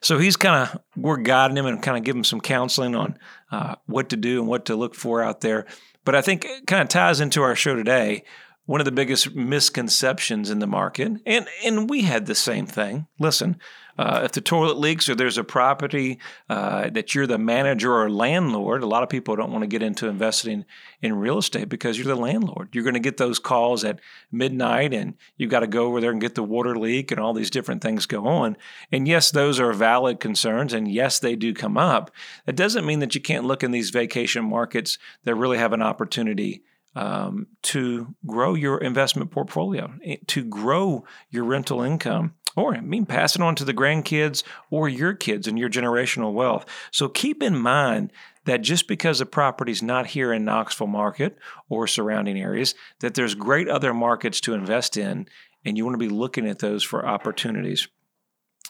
so 0.02 0.18
he's 0.18 0.36
kind 0.36 0.70
of 0.70 0.82
we're 0.96 1.18
guiding 1.18 1.58
him 1.58 1.66
and 1.66 1.82
kind 1.82 1.98
of 1.98 2.04
giving 2.04 2.20
him 2.20 2.24
some 2.26 2.42
counseling 2.42 2.96
on 2.96 3.18
uh, 3.52 3.76
what 3.86 4.10
to 4.10 4.18
do 4.18 4.40
and 4.40 4.48
what 4.48 4.66
to 4.66 4.76
look 4.76 4.96
for 4.96 5.22
out 5.22 5.42
there. 5.42 5.66
But 6.06 6.16
I 6.16 6.22
think 6.22 6.46
it 6.46 6.68
kind 6.68 6.82
of 6.82 6.90
ties 6.90 7.20
into 7.20 7.42
our 7.42 7.56
show 7.56 7.76
today. 7.76 8.24
One 8.66 8.82
of 8.82 8.86
the 8.86 8.92
biggest 8.92 9.36
misconceptions 9.36 10.52
in 10.52 10.60
the 10.60 10.68
market, 10.68 11.12
and 11.26 11.48
and 11.66 11.90
we 11.90 12.04
had 12.04 12.28
the 12.28 12.36
same 12.36 12.68
thing. 12.68 13.08
Listen, 13.20 13.58
uh, 14.00 14.22
if 14.24 14.32
the 14.32 14.40
toilet 14.40 14.78
leaks 14.78 15.10
or 15.10 15.16
there's 15.16 15.38
a 15.38 15.44
property 15.44 16.20
uh, 16.50 16.90
that 16.90 17.14
you're 17.14 17.28
the 17.28 17.38
manager 17.38 17.94
or 17.94 18.10
landlord, 18.10 18.82
a 18.82 18.88
lot 18.88 19.04
of 19.04 19.10
people 19.10 19.36
don't 19.36 19.52
want 19.52 19.62
to 19.62 19.68
get 19.68 19.84
into 19.84 20.08
investing 20.08 20.64
in 21.02 21.14
real 21.14 21.38
estate 21.38 21.68
because 21.68 21.98
you're 21.98 22.08
the 22.08 22.16
landlord. 22.16 22.70
You're 22.72 22.86
going 22.86 22.94
to 22.94 23.02
get 23.02 23.18
those 23.18 23.40
calls 23.40 23.84
at 23.84 24.00
midnight 24.32 24.94
and 24.94 25.16
you've 25.36 25.52
got 25.52 25.60
to 25.60 25.68
go 25.68 25.88
over 25.88 26.00
there 26.00 26.12
and 26.12 26.22
get 26.22 26.36
the 26.36 26.44
water 26.44 26.78
leak 26.78 27.12
and 27.12 27.20
all 27.20 27.34
these 27.34 27.50
different 27.50 27.82
things 27.82 28.06
go 28.06 28.26
on. 28.26 28.56
And 28.90 29.06
yes, 29.06 29.32
those 29.32 29.60
are 29.60 29.74
valid 29.74 30.22
concerns. 30.22 30.72
And 30.72 30.90
yes, 30.90 31.20
they 31.20 31.36
do 31.36 31.54
come 31.54 31.78
up. 31.78 32.10
That 32.46 32.56
doesn't 32.56 32.86
mean 32.86 33.00
that 33.00 33.16
you 33.16 33.22
can't 33.22 33.44
look 33.44 33.64
in 33.64 33.72
these 33.72 33.90
vacation 33.90 34.46
markets 34.46 34.98
that 35.26 35.36
really 35.36 35.58
have 35.58 35.74
an 35.74 35.82
opportunity 35.82 36.64
um, 36.96 37.48
to 37.64 38.16
grow 38.26 38.54
your 38.56 38.78
investment 38.78 39.30
portfolio, 39.30 39.94
eh, 40.06 40.18
to 40.28 40.44
grow 40.46 41.04
your 41.30 41.44
rental 41.44 41.82
income 41.82 42.36
or 42.56 42.76
I 42.76 42.82
mean 42.82 43.06
pass 43.06 43.36
it 43.36 43.42
on 43.42 43.56
to 43.56 43.66
the 43.66 43.74
grandkids 43.74 44.44
or 44.70 44.90
your 44.90 45.14
kids 45.14 45.48
and 45.48 45.58
your 45.58 45.70
generational 45.70 46.34
wealth. 46.34 46.66
So 46.92 47.08
keep 47.08 47.44
in 47.44 47.58
mind 47.58 48.12
that 48.46 48.62
just 48.62 48.88
because 48.88 49.22
a 49.22 49.26
property's 49.26 49.84
not 49.84 50.08
here 50.08 50.34
in 50.34 50.46
Knoxville 50.46 50.88
market 50.88 51.38
or 51.70 51.86
surrounding 51.88 52.40
areas, 52.40 52.74
that 53.00 53.14
there's 53.14 53.36
great 53.36 53.70
other 53.70 53.94
markets 53.94 54.42
to 54.42 54.54
invest 54.54 54.98
in, 54.98 55.28
and 55.66 55.78
you 55.78 55.86
want 55.86 55.94
to 55.94 56.00
be 56.00 56.10
looking 56.10 56.48
at 56.48 56.60
those 56.60 56.84
for 56.84 57.06
opportunities. 57.06 57.88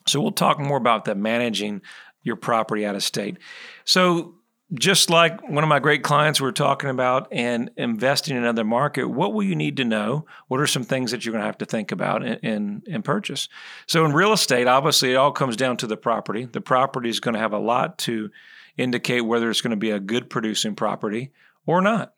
So 0.08 0.20
we'll 0.20 0.32
talk 0.32 0.60
more 0.60 0.78
about 0.78 1.06
that 1.06 1.18
managing 1.18 1.82
your 2.24 2.36
property 2.36 2.86
out 2.86 2.96
of 2.96 3.04
state. 3.04 3.38
So 3.86 4.36
just 4.74 5.10
like 5.10 5.42
one 5.50 5.64
of 5.64 5.68
my 5.68 5.80
great 5.80 6.04
clients 6.04 6.40
we 6.40 6.48
are 6.48 6.52
talking 6.52 6.90
about 6.90 7.28
and 7.32 7.72
investing 7.76 8.38
in 8.38 8.44
another 8.44 8.64
market, 8.64 9.06
what 9.06 9.34
will 9.34 9.44
you 9.44 9.56
need 9.56 9.78
to 9.78 9.86
know? 9.86 10.26
What 10.48 10.60
are 10.60 10.68
some 10.68 10.84
things 10.84 11.10
that 11.12 11.26
you're 11.26 11.32
going 11.32 11.42
to 11.42 11.48
have 11.48 11.58
to 11.60 11.66
think 11.66 11.92
about 11.92 12.24
in, 12.24 12.84
in, 12.86 13.02
purchase? 13.02 13.50
So 13.88 14.06
in 14.06 14.14
real 14.14 14.32
estate, 14.32 14.68
obviously 14.68 15.12
it 15.12 15.16
all 15.16 15.32
comes 15.32 15.56
down 15.56 15.78
to 15.78 15.88
the 15.88 15.98
property. 15.98 16.46
The 16.46 16.62
property 16.62 17.10
is 17.10 17.20
going 17.20 17.34
to 17.34 17.40
have 17.40 17.54
a 17.54 17.60
lot 17.60 17.98
to 18.00 18.30
indicate 18.78 19.22
whether 19.22 19.50
it's 19.50 19.62
going 19.62 19.72
to 19.72 19.78
be 19.78 19.92
a 19.92 20.00
good 20.00 20.30
producing 20.30 20.76
property 20.76 21.32
or 21.66 21.82
not. 21.82 22.14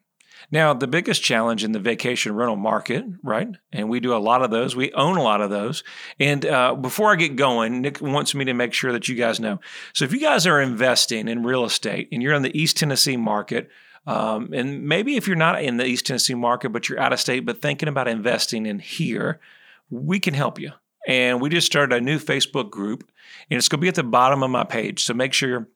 Now, 0.49 0.73
the 0.73 0.87
biggest 0.87 1.21
challenge 1.21 1.63
in 1.63 1.71
the 1.71 1.79
vacation 1.79 2.33
rental 2.33 2.55
market, 2.55 3.05
right? 3.23 3.49
And 3.71 3.89
we 3.89 3.99
do 3.99 4.15
a 4.15 4.17
lot 4.17 4.41
of 4.41 4.51
those. 4.51 4.75
We 4.75 4.91
own 4.93 5.17
a 5.17 5.23
lot 5.23 5.41
of 5.41 5.49
those. 5.49 5.83
And 6.19 6.45
uh, 6.45 6.75
before 6.75 7.11
I 7.11 7.15
get 7.15 7.35
going, 7.35 7.81
Nick 7.81 8.01
wants 8.01 8.33
me 8.33 8.45
to 8.45 8.53
make 8.53 8.73
sure 8.73 8.91
that 8.91 9.07
you 9.07 9.15
guys 9.15 9.39
know. 9.39 9.59
So, 9.93 10.05
if 10.05 10.13
you 10.13 10.19
guys 10.19 10.47
are 10.47 10.61
investing 10.61 11.27
in 11.27 11.43
real 11.43 11.65
estate 11.65 12.07
and 12.11 12.23
you're 12.23 12.33
in 12.33 12.43
the 12.43 12.57
East 12.57 12.77
Tennessee 12.77 13.17
market, 13.17 13.69
um, 14.07 14.51
and 14.53 14.83
maybe 14.83 15.15
if 15.15 15.27
you're 15.27 15.35
not 15.35 15.61
in 15.61 15.77
the 15.77 15.85
East 15.85 16.07
Tennessee 16.07 16.33
market, 16.33 16.69
but 16.69 16.89
you're 16.89 16.99
out 16.99 17.13
of 17.13 17.19
state, 17.19 17.45
but 17.45 17.61
thinking 17.61 17.89
about 17.89 18.07
investing 18.07 18.65
in 18.65 18.79
here, 18.79 19.39
we 19.89 20.19
can 20.19 20.33
help 20.33 20.59
you. 20.59 20.71
And 21.07 21.41
we 21.41 21.49
just 21.49 21.67
started 21.67 21.95
a 21.95 22.01
new 22.01 22.19
Facebook 22.19 22.69
group, 22.69 23.09
and 23.49 23.57
it's 23.57 23.69
going 23.69 23.79
to 23.79 23.81
be 23.81 23.87
at 23.87 23.95
the 23.95 24.03
bottom 24.03 24.43
of 24.43 24.49
my 24.49 24.63
page. 24.63 25.03
So 25.03 25.13
make 25.13 25.33
sure 25.33 25.67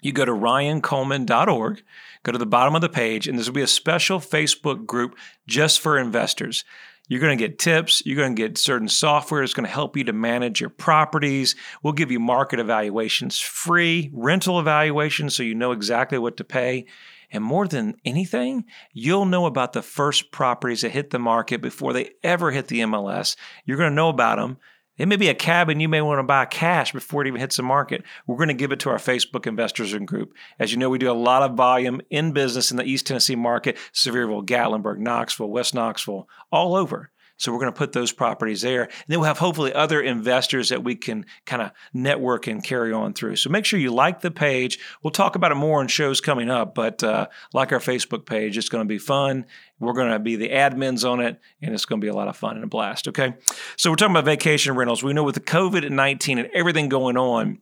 you 0.00 0.12
go 0.12 0.24
to 0.24 0.32
ryancoleman.org, 0.32 1.82
go 2.22 2.32
to 2.32 2.38
the 2.38 2.46
bottom 2.46 2.74
of 2.74 2.80
the 2.80 2.88
page, 2.88 3.26
and 3.26 3.36
there's 3.36 3.48
will 3.48 3.54
be 3.54 3.62
a 3.62 3.66
special 3.66 4.20
Facebook 4.20 4.86
group 4.86 5.16
just 5.46 5.80
for 5.80 5.98
investors. 5.98 6.64
You're 7.08 7.20
going 7.20 7.36
to 7.36 7.42
get 7.42 7.58
tips. 7.58 8.02
You're 8.04 8.16
going 8.16 8.36
to 8.36 8.42
get 8.42 8.58
certain 8.58 8.88
software 8.88 9.40
that's 9.40 9.54
going 9.54 9.66
to 9.66 9.72
help 9.72 9.96
you 9.96 10.04
to 10.04 10.12
manage 10.12 10.60
your 10.60 10.70
properties. 10.70 11.56
We'll 11.82 11.94
give 11.94 12.10
you 12.10 12.20
market 12.20 12.60
evaluations 12.60 13.40
free, 13.40 14.10
rental 14.12 14.60
evaluations, 14.60 15.34
so 15.34 15.42
you 15.42 15.54
know 15.54 15.72
exactly 15.72 16.18
what 16.18 16.36
to 16.36 16.44
pay. 16.44 16.84
And 17.30 17.42
more 17.42 17.66
than 17.66 17.96
anything, 18.04 18.64
you'll 18.92 19.26
know 19.26 19.46
about 19.46 19.72
the 19.72 19.82
first 19.82 20.32
properties 20.32 20.82
that 20.82 20.90
hit 20.90 21.10
the 21.10 21.18
market 21.18 21.60
before 21.60 21.92
they 21.92 22.10
ever 22.22 22.50
hit 22.50 22.68
the 22.68 22.80
MLS. 22.80 23.36
You're 23.64 23.76
going 23.78 23.90
to 23.90 23.96
know 23.96 24.08
about 24.08 24.36
them 24.36 24.58
it 24.98 25.06
may 25.06 25.16
be 25.16 25.28
a 25.28 25.34
cabin 25.34 25.80
you 25.80 25.88
may 25.88 26.02
want 26.02 26.18
to 26.18 26.24
buy 26.24 26.44
cash 26.44 26.92
before 26.92 27.22
it 27.22 27.28
even 27.28 27.40
hits 27.40 27.56
the 27.56 27.62
market. 27.62 28.02
We're 28.26 28.36
going 28.36 28.48
to 28.48 28.54
give 28.54 28.72
it 28.72 28.80
to 28.80 28.90
our 28.90 28.98
Facebook 28.98 29.46
investors 29.46 29.94
and 29.94 30.06
group. 30.06 30.34
As 30.58 30.72
you 30.72 30.78
know, 30.78 30.90
we 30.90 30.98
do 30.98 31.10
a 31.10 31.12
lot 31.12 31.42
of 31.42 31.56
volume 31.56 32.00
in 32.10 32.32
business 32.32 32.70
in 32.70 32.76
the 32.76 32.84
East 32.84 33.06
Tennessee 33.06 33.36
market, 33.36 33.78
Sevierville, 33.94 34.44
Gatlinburg, 34.44 34.98
Knoxville, 34.98 35.50
West 35.50 35.74
Knoxville, 35.74 36.28
all 36.50 36.74
over. 36.74 37.10
So 37.38 37.52
we're 37.52 37.60
going 37.60 37.72
to 37.72 37.78
put 37.78 37.92
those 37.92 38.12
properties 38.12 38.62
there. 38.62 38.82
And 38.82 38.92
then 39.06 39.20
we'll 39.20 39.28
have 39.28 39.38
hopefully 39.38 39.72
other 39.72 40.00
investors 40.00 40.68
that 40.68 40.84
we 40.84 40.94
can 40.94 41.24
kind 41.46 41.62
of 41.62 41.70
network 41.94 42.46
and 42.46 42.62
carry 42.62 42.92
on 42.92 43.14
through. 43.14 43.36
So 43.36 43.48
make 43.48 43.64
sure 43.64 43.80
you 43.80 43.92
like 43.92 44.20
the 44.20 44.30
page. 44.30 44.78
We'll 45.02 45.12
talk 45.12 45.36
about 45.36 45.52
it 45.52 45.54
more 45.54 45.80
in 45.80 45.88
shows 45.88 46.20
coming 46.20 46.50
up, 46.50 46.74
but 46.74 47.02
uh, 47.02 47.28
like 47.54 47.72
our 47.72 47.78
Facebook 47.78 48.26
page, 48.26 48.58
it's 48.58 48.68
going 48.68 48.84
to 48.84 48.88
be 48.88 48.98
fun. 48.98 49.46
We're 49.78 49.92
going 49.92 50.10
to 50.10 50.18
be 50.18 50.36
the 50.36 50.50
admins 50.50 51.08
on 51.08 51.20
it, 51.20 51.40
and 51.62 51.72
it's 51.72 51.84
going 51.84 52.00
to 52.00 52.04
be 52.04 52.08
a 52.08 52.14
lot 52.14 52.28
of 52.28 52.36
fun 52.36 52.56
and 52.56 52.64
a 52.64 52.68
blast. 52.68 53.08
Okay. 53.08 53.34
So 53.76 53.90
we're 53.90 53.96
talking 53.96 54.14
about 54.14 54.24
vacation 54.24 54.74
rentals. 54.74 55.02
We 55.02 55.12
know 55.12 55.22
with 55.22 55.36
the 55.36 55.40
COVID 55.40 55.88
19 55.88 56.38
and 56.38 56.50
everything 56.52 56.88
going 56.88 57.16
on, 57.16 57.60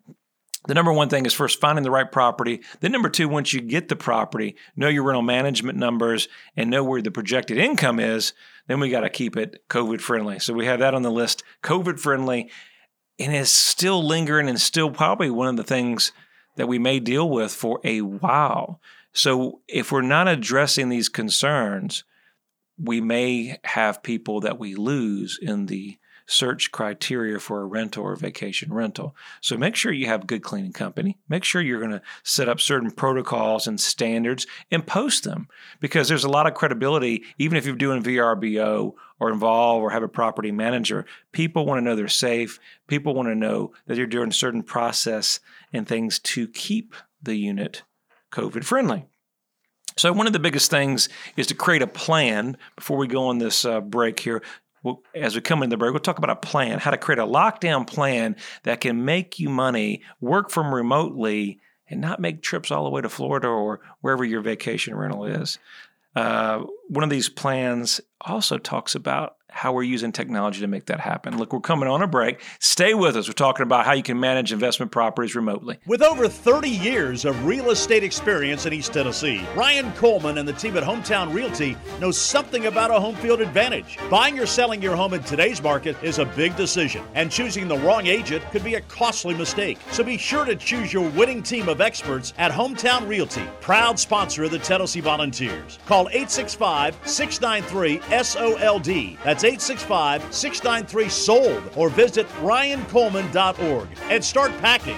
the 0.66 0.74
number 0.74 0.92
one 0.92 1.08
thing 1.08 1.26
is 1.26 1.32
first 1.32 1.60
finding 1.60 1.84
the 1.84 1.90
right 1.90 2.10
property. 2.10 2.62
Then, 2.80 2.92
number 2.92 3.08
two, 3.08 3.28
once 3.28 3.52
you 3.52 3.60
get 3.60 3.88
the 3.88 3.96
property, 3.96 4.56
know 4.74 4.88
your 4.88 5.04
rental 5.04 5.22
management 5.22 5.78
numbers 5.78 6.28
and 6.56 6.70
know 6.70 6.84
where 6.84 7.02
the 7.02 7.10
projected 7.10 7.58
income 7.58 8.00
is 8.00 8.32
then 8.66 8.80
we 8.80 8.90
got 8.90 9.00
to 9.00 9.10
keep 9.10 9.36
it 9.36 9.66
COVID 9.68 10.00
friendly. 10.00 10.38
So 10.38 10.54
we 10.54 10.66
have 10.66 10.80
that 10.80 10.94
on 10.94 11.02
the 11.02 11.10
list, 11.10 11.42
COVID 11.62 11.98
friendly, 11.98 12.50
and 13.18 13.34
it's 13.34 13.50
still 13.50 14.04
lingering 14.04 14.48
and 14.48 14.60
still 14.60 14.90
probably 14.90 15.30
one 15.30 15.48
of 15.48 15.56
the 15.56 15.64
things 15.64 16.12
that 16.56 16.68
we 16.68 16.78
may 16.78 17.00
deal 17.00 17.28
with 17.28 17.52
for 17.52 17.80
a 17.84 18.00
while. 18.00 18.80
So 19.12 19.60
if 19.68 19.92
we're 19.92 20.02
not 20.02 20.28
addressing 20.28 20.88
these 20.88 21.08
concerns, 21.08 22.04
we 22.78 23.00
may 23.00 23.58
have 23.64 24.02
people 24.02 24.40
that 24.40 24.58
we 24.58 24.74
lose 24.74 25.38
in 25.40 25.66
the 25.66 25.98
search 26.26 26.72
criteria 26.72 27.38
for 27.38 27.60
a 27.60 27.64
rental 27.64 28.04
or 28.04 28.16
vacation 28.16 28.72
rental. 28.72 29.14
So 29.40 29.56
make 29.56 29.76
sure 29.76 29.92
you 29.92 30.06
have 30.06 30.24
a 30.24 30.26
good 30.26 30.42
cleaning 30.42 30.72
company. 30.72 31.18
Make 31.28 31.44
sure 31.44 31.62
you're 31.62 31.80
going 31.80 31.92
to 31.92 32.02
set 32.24 32.48
up 32.48 32.60
certain 32.60 32.90
protocols 32.90 33.66
and 33.66 33.80
standards 33.80 34.46
and 34.70 34.86
post 34.86 35.24
them 35.24 35.48
because 35.80 36.08
there's 36.08 36.24
a 36.24 36.28
lot 36.28 36.46
of 36.46 36.54
credibility, 36.54 37.24
even 37.38 37.56
if 37.56 37.64
you're 37.64 37.76
doing 37.76 38.02
VRBO 38.02 38.94
or 39.20 39.30
Evolve 39.30 39.82
or 39.82 39.90
have 39.90 40.02
a 40.02 40.08
property 40.08 40.50
manager. 40.50 41.06
People 41.32 41.64
want 41.64 41.78
to 41.78 41.84
know 41.84 41.94
they're 41.94 42.08
safe. 42.08 42.58
People 42.86 43.14
want 43.14 43.28
to 43.28 43.34
know 43.34 43.72
that 43.86 43.96
you're 43.96 44.06
doing 44.06 44.32
certain 44.32 44.62
process 44.62 45.40
and 45.72 45.86
things 45.86 46.18
to 46.18 46.48
keep 46.48 46.94
the 47.22 47.36
unit 47.36 47.82
COVID 48.32 48.64
friendly. 48.64 49.06
So, 49.98 50.12
one 50.12 50.26
of 50.26 50.34
the 50.34 50.38
biggest 50.38 50.70
things 50.70 51.08
is 51.36 51.46
to 51.46 51.54
create 51.54 51.80
a 51.80 51.86
plan 51.86 52.58
before 52.76 52.98
we 52.98 53.06
go 53.06 53.28
on 53.28 53.38
this 53.38 53.64
uh, 53.64 53.80
break 53.80 54.20
here 54.20 54.42
we'll, 54.86 55.02
as 55.14 55.34
we 55.34 55.40
come 55.42 55.62
into 55.62 55.74
the 55.74 55.76
break, 55.76 55.92
we'll 55.92 56.00
talk 56.00 56.18
about 56.18 56.30
a 56.30 56.36
plan, 56.36 56.78
how 56.78 56.92
to 56.92 56.96
create 56.96 57.18
a 57.18 57.26
lockdown 57.26 57.86
plan 57.86 58.36
that 58.62 58.80
can 58.80 59.04
make 59.04 59.38
you 59.38 59.50
money, 59.50 60.02
work 60.20 60.48
from 60.48 60.72
remotely, 60.72 61.58
and 61.90 62.00
not 62.00 62.20
make 62.20 62.40
trips 62.40 62.70
all 62.70 62.84
the 62.84 62.90
way 62.90 63.02
to 63.02 63.08
Florida 63.08 63.48
or 63.48 63.80
wherever 64.00 64.24
your 64.24 64.40
vacation 64.40 64.94
rental 64.94 65.26
is. 65.26 65.58
Uh, 66.14 66.64
one 66.88 67.04
of 67.04 67.10
these 67.10 67.28
plans 67.28 68.00
also 68.20 68.56
talks 68.56 68.94
about 68.94 69.35
how 69.48 69.72
we're 69.72 69.82
using 69.82 70.12
technology 70.12 70.60
to 70.60 70.66
make 70.66 70.86
that 70.86 71.00
happen. 71.00 71.38
Look, 71.38 71.52
we're 71.52 71.60
coming 71.60 71.88
on 71.88 72.02
a 72.02 72.06
break. 72.06 72.42
Stay 72.58 72.94
with 72.94 73.16
us. 73.16 73.26
We're 73.26 73.32
talking 73.32 73.62
about 73.62 73.86
how 73.86 73.94
you 73.94 74.02
can 74.02 74.20
manage 74.20 74.52
investment 74.52 74.92
properties 74.92 75.34
remotely. 75.34 75.78
With 75.86 76.02
over 76.02 76.28
30 76.28 76.68
years 76.68 77.24
of 77.24 77.46
real 77.46 77.70
estate 77.70 78.04
experience 78.04 78.66
in 78.66 78.72
East 78.72 78.92
Tennessee, 78.92 79.46
Ryan 79.56 79.92
Coleman 79.92 80.38
and 80.38 80.46
the 80.46 80.52
team 80.52 80.76
at 80.76 80.82
Hometown 80.82 81.32
Realty 81.32 81.76
know 82.00 82.10
something 82.10 82.66
about 82.66 82.90
a 82.90 83.00
home 83.00 83.14
field 83.16 83.40
advantage. 83.40 83.98
Buying 84.10 84.38
or 84.38 84.46
selling 84.46 84.82
your 84.82 84.94
home 84.94 85.14
in 85.14 85.22
today's 85.22 85.62
market 85.62 85.96
is 86.02 86.18
a 86.18 86.26
big 86.26 86.54
decision, 86.56 87.02
and 87.14 87.30
choosing 87.30 87.66
the 87.66 87.78
wrong 87.78 88.06
agent 88.06 88.44
could 88.50 88.64
be 88.64 88.74
a 88.74 88.80
costly 88.82 89.34
mistake. 89.34 89.78
So 89.90 90.04
be 90.04 90.18
sure 90.18 90.44
to 90.44 90.56
choose 90.56 90.92
your 90.92 91.08
winning 91.10 91.42
team 91.42 91.68
of 91.68 91.80
experts 91.80 92.34
at 92.36 92.52
Hometown 92.52 93.08
Realty, 93.08 93.44
proud 93.60 93.98
sponsor 93.98 94.44
of 94.44 94.50
the 94.50 94.58
Tennessee 94.58 95.00
Volunteers. 95.00 95.78
Call 95.86 96.08
865 96.08 96.98
693 97.04 98.22
SOLD. 98.22 99.18
That's 99.24 99.45
865 99.46 100.34
693 100.34 101.08
SOLD 101.08 101.62
or 101.76 101.88
visit 101.88 102.26
ryancoleman.org 102.40 103.88
and 104.10 104.24
start 104.24 104.50
packing. 104.58 104.96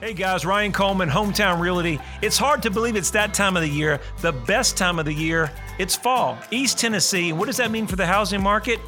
Hey 0.00 0.12
guys, 0.12 0.44
Ryan 0.44 0.72
Coleman, 0.72 1.08
Hometown 1.08 1.60
Realty. 1.60 2.00
It's 2.20 2.36
hard 2.36 2.62
to 2.62 2.70
believe 2.70 2.96
it's 2.96 3.12
that 3.12 3.32
time 3.32 3.56
of 3.56 3.62
the 3.62 3.68
year, 3.68 4.00
the 4.22 4.32
best 4.32 4.76
time 4.76 4.98
of 4.98 5.04
the 5.04 5.12
year. 5.12 5.52
It's 5.78 5.94
fall, 5.94 6.36
East 6.50 6.78
Tennessee. 6.78 7.32
What 7.32 7.46
does 7.46 7.58
that 7.58 7.70
mean 7.70 7.86
for 7.86 7.94
the 7.94 8.06
housing 8.06 8.42
market? 8.42 8.80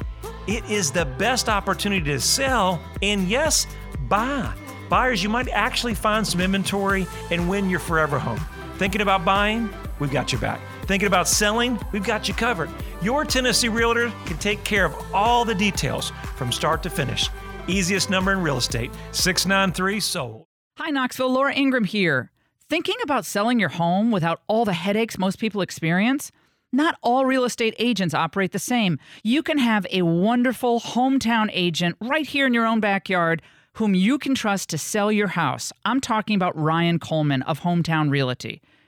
It 0.47 0.69
is 0.69 0.91
the 0.91 1.05
best 1.05 1.47
opportunity 1.47 2.03
to 2.11 2.19
sell 2.19 2.81
and, 3.01 3.29
yes, 3.29 3.67
buy. 4.09 4.53
Buyers, 4.89 5.23
you 5.23 5.29
might 5.29 5.47
actually 5.49 5.93
find 5.93 6.27
some 6.27 6.41
inventory 6.41 7.07
and 7.31 7.49
win 7.49 7.69
your 7.69 7.79
forever 7.79 8.19
home. 8.19 8.41
Thinking 8.79 8.99
about 8.99 9.23
buying? 9.23 9.69
We've 9.99 10.11
got 10.11 10.33
your 10.33 10.41
back. 10.41 10.59
Thinking 10.85 11.07
about 11.07 11.29
selling? 11.29 11.79
We've 11.93 12.03
got 12.03 12.27
you 12.27 12.33
covered. 12.33 12.69
Your 13.01 13.23
Tennessee 13.23 13.69
Realtor 13.69 14.11
can 14.25 14.37
take 14.37 14.61
care 14.65 14.83
of 14.83 14.93
all 15.13 15.45
the 15.45 15.55
details 15.55 16.11
from 16.35 16.51
start 16.51 16.83
to 16.83 16.89
finish. 16.89 17.29
Easiest 17.67 18.09
number 18.09 18.33
in 18.33 18.41
real 18.41 18.57
estate 18.57 18.91
693 19.13 20.01
Sold. 20.01 20.45
Hi, 20.77 20.89
Knoxville. 20.89 21.31
Laura 21.31 21.53
Ingraham 21.55 21.85
here. 21.85 22.31
Thinking 22.69 22.97
about 23.01 23.25
selling 23.25 23.61
your 23.61 23.69
home 23.69 24.11
without 24.11 24.41
all 24.47 24.65
the 24.65 24.73
headaches 24.73 25.17
most 25.17 25.39
people 25.39 25.61
experience? 25.61 26.33
Not 26.73 26.97
all 27.01 27.25
real 27.25 27.45
estate 27.45 27.75
agents 27.79 28.13
operate 28.13 28.51
the 28.51 28.59
same. 28.59 28.99
You 29.23 29.41
can 29.41 29.59
have 29.59 29.87
a 29.89 30.01
wonderful 30.01 30.81
hometown 30.81 31.49
agent 31.53 31.95
right 32.01 32.27
here 32.27 32.45
in 32.45 32.53
your 32.53 32.65
own 32.65 32.81
backyard 32.81 33.41
whom 33.73 33.95
you 33.95 34.17
can 34.17 34.35
trust 34.35 34.69
to 34.69 34.77
sell 34.77 35.13
your 35.13 35.27
house. 35.27 35.71
I'm 35.85 36.01
talking 36.01 36.35
about 36.35 36.57
Ryan 36.57 36.99
Coleman 36.99 37.41
of 37.43 37.61
Hometown 37.61 38.09
Realty. 38.11 38.61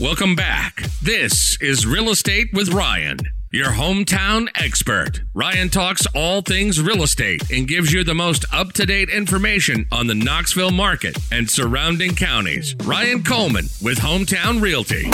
Welcome 0.00 0.36
back. 0.36 0.84
This 1.02 1.60
is 1.60 1.84
Real 1.84 2.10
Estate 2.10 2.50
with 2.52 2.72
Ryan, 2.72 3.18
your 3.50 3.70
hometown 3.70 4.46
expert. 4.54 5.22
Ryan 5.34 5.70
talks 5.70 6.06
all 6.14 6.40
things 6.40 6.80
real 6.80 7.02
estate 7.02 7.50
and 7.50 7.66
gives 7.66 7.92
you 7.92 8.04
the 8.04 8.14
most 8.14 8.44
up 8.54 8.72
to 8.74 8.86
date 8.86 9.10
information 9.10 9.86
on 9.90 10.06
the 10.06 10.14
Knoxville 10.14 10.70
market 10.70 11.18
and 11.32 11.50
surrounding 11.50 12.14
counties. 12.14 12.76
Ryan 12.84 13.24
Coleman 13.24 13.64
with 13.82 13.98
Hometown 13.98 14.62
Realty. 14.62 15.10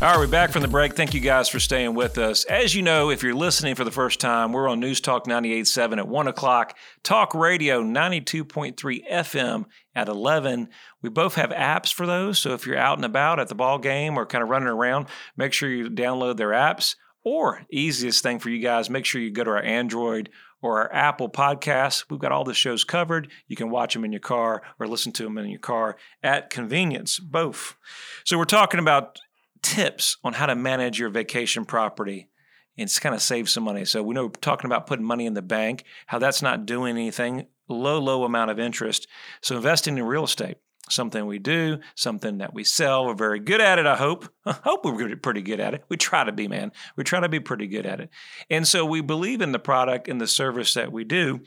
All 0.00 0.10
right, 0.10 0.18
we're 0.18 0.26
back 0.26 0.52
from 0.52 0.60
the 0.62 0.68
break. 0.68 0.94
Thank 0.94 1.14
you 1.14 1.20
guys 1.20 1.48
for 1.48 1.58
staying 1.58 1.94
with 1.94 2.18
us. 2.18 2.44
As 2.44 2.74
you 2.74 2.82
know, 2.82 3.10
if 3.10 3.22
you're 3.22 3.34
listening 3.34 3.76
for 3.76 3.84
the 3.84 3.90
first 3.90 4.20
time, 4.20 4.52
we're 4.52 4.68
on 4.68 4.78
News 4.78 5.00
Talk 5.00 5.26
98.7 5.26 5.98
at 5.98 6.06
1 6.06 6.28
o'clock, 6.28 6.76
Talk 7.02 7.34
Radio 7.34 7.82
92.3 7.82 9.10
FM 9.10 9.64
at 9.96 10.08
11. 10.08 10.68
We 11.02 11.10
both 11.10 11.34
have 11.36 11.50
apps 11.50 11.92
for 11.92 12.06
those. 12.06 12.38
So 12.38 12.54
if 12.54 12.66
you're 12.66 12.78
out 12.78 12.98
and 12.98 13.04
about 13.04 13.38
at 13.38 13.48
the 13.48 13.54
ball 13.54 13.78
game 13.78 14.18
or 14.18 14.26
kind 14.26 14.42
of 14.42 14.50
running 14.50 14.68
around, 14.68 15.06
make 15.36 15.52
sure 15.52 15.70
you 15.70 15.90
download 15.90 16.36
their 16.36 16.50
apps. 16.50 16.96
Or 17.24 17.62
easiest 17.70 18.22
thing 18.22 18.38
for 18.38 18.48
you 18.48 18.60
guys, 18.60 18.88
make 18.88 19.04
sure 19.04 19.20
you 19.20 19.30
go 19.30 19.44
to 19.44 19.50
our 19.50 19.62
Android 19.62 20.30
or 20.62 20.80
our 20.80 20.92
Apple 20.92 21.28
podcasts. 21.28 22.04
We've 22.08 22.20
got 22.20 22.32
all 22.32 22.44
the 22.44 22.54
shows 22.54 22.84
covered. 22.84 23.28
You 23.48 23.56
can 23.56 23.70
watch 23.70 23.92
them 23.92 24.04
in 24.04 24.12
your 24.12 24.20
car 24.20 24.62
or 24.78 24.86
listen 24.86 25.12
to 25.12 25.24
them 25.24 25.36
in 25.36 25.50
your 25.50 25.58
car 25.60 25.96
at 26.22 26.50
convenience, 26.50 27.18
both. 27.18 27.76
So 28.24 28.38
we're 28.38 28.44
talking 28.44 28.80
about 28.80 29.18
tips 29.62 30.16
on 30.24 30.34
how 30.34 30.46
to 30.46 30.54
manage 30.54 30.98
your 30.98 31.10
vacation 31.10 31.64
property 31.64 32.28
and 32.76 32.90
kind 33.00 33.14
of 33.14 33.20
save 33.20 33.50
some 33.50 33.64
money. 33.64 33.84
So 33.84 34.02
we 34.02 34.14
know 34.14 34.26
we're 34.26 34.30
talking 34.40 34.66
about 34.66 34.86
putting 34.86 35.04
money 35.04 35.26
in 35.26 35.34
the 35.34 35.42
bank, 35.42 35.84
how 36.06 36.18
that's 36.18 36.42
not 36.42 36.66
doing 36.66 36.96
anything, 36.96 37.46
low, 37.68 37.98
low 37.98 38.24
amount 38.24 38.50
of 38.52 38.58
interest. 38.58 39.08
So 39.42 39.56
investing 39.56 39.98
in 39.98 40.04
real 40.04 40.24
estate, 40.24 40.58
something 40.92 41.26
we 41.26 41.38
do, 41.38 41.78
something 41.94 42.38
that 42.38 42.54
we 42.54 42.64
sell. 42.64 43.06
We're 43.06 43.14
very 43.14 43.40
good 43.40 43.60
at 43.60 43.78
it, 43.78 43.86
I 43.86 43.96
hope. 43.96 44.28
I 44.46 44.52
hope 44.52 44.84
we're 44.84 45.16
pretty 45.16 45.42
good 45.42 45.60
at 45.60 45.74
it. 45.74 45.84
We 45.88 45.96
try 45.96 46.24
to 46.24 46.32
be, 46.32 46.48
man. 46.48 46.72
We 46.96 47.04
try 47.04 47.20
to 47.20 47.28
be 47.28 47.40
pretty 47.40 47.66
good 47.66 47.86
at 47.86 48.00
it. 48.00 48.10
And 48.50 48.66
so 48.66 48.84
we 48.84 49.00
believe 49.00 49.40
in 49.40 49.52
the 49.52 49.58
product 49.58 50.08
and 50.08 50.20
the 50.20 50.26
service 50.26 50.74
that 50.74 50.92
we 50.92 51.04
do. 51.04 51.40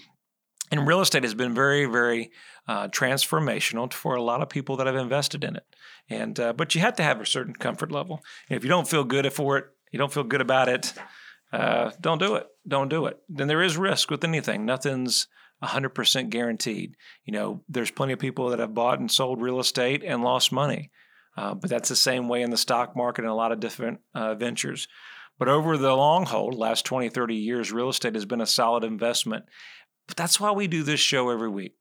And 0.72 0.88
real 0.88 1.02
estate 1.02 1.24
has 1.24 1.34
been 1.34 1.54
very, 1.54 1.86
very 1.86 2.32
uh, 2.68 2.88
transformational 2.88 3.92
for 3.92 4.16
a 4.16 4.22
lot 4.22 4.42
of 4.42 4.50
people 4.50 4.78
that 4.78 4.88
have 4.88 4.96
invested 4.96 5.44
in 5.44 5.58
it. 5.58 5.66
And 6.10 6.40
uh, 6.40 6.54
but 6.54 6.74
you 6.76 6.82
have 6.82 6.96
to 6.96 7.04
have 7.04 7.20
a 7.20 7.26
certain 7.26 7.54
comfort 7.54 7.92
level. 7.92 8.24
And 8.50 8.58
if 8.58 8.64
you 8.64 8.70
don't 8.70 8.88
feel 8.88 9.04
good 9.04 9.32
for 9.34 9.58
it, 9.58 9.66
you 9.92 10.00
don't 10.00 10.14
feel 10.14 10.24
good 10.24 10.42
about 10.42 10.70
it. 10.70 10.94
Uh, 11.52 11.92
don't 12.00 12.20
do 12.20 12.36
it. 12.36 12.48
Don't 12.68 12.90
do 12.90 13.06
it. 13.06 13.18
Then 13.28 13.48
there 13.48 13.62
is 13.62 13.78
risk 13.78 14.10
with 14.10 14.24
anything. 14.24 14.66
Nothing's 14.66 15.28
100% 15.64 16.30
guaranteed. 16.30 16.96
You 17.26 17.34
know, 17.34 17.64
there's 17.68 17.92
plenty 17.92 18.14
of 18.14 18.20
people 18.20 18.50
that 18.50 18.60
have 18.60 18.74
bought 18.74 19.00
and 19.00 19.12
sold 19.12 19.42
real 19.42 19.60
estate 19.60 20.04
and 20.04 20.24
lost 20.24 20.52
money. 20.52 20.92
Uh, 21.38 21.54
but 21.54 21.70
that's 21.70 21.90
the 21.90 21.96
same 21.96 22.28
way 22.28 22.42
in 22.42 22.50
the 22.50 22.58
stock 22.58 22.96
market 22.96 23.24
and 23.24 23.32
a 23.32 23.36
lot 23.36 23.52
of 23.52 23.60
different 23.60 24.00
uh, 24.14 24.36
ventures. 24.36 24.88
But 25.40 25.48
over 25.48 25.78
the 25.78 25.96
long 25.96 26.26
haul, 26.26 26.52
last 26.52 26.86
20, 26.86 27.10
30 27.10 27.36
years, 27.36 27.72
real 27.72 27.90
estate 27.90 28.16
has 28.16 28.26
been 28.26 28.42
a 28.42 28.46
solid 28.46 28.84
investment. 28.84 29.46
But 30.08 30.18
that's 30.18 30.40
why 30.40 30.52
we 30.52 30.68
do 30.68 30.84
this 30.84 31.00
show 31.00 31.30
every 31.30 31.50
week. 31.50 31.76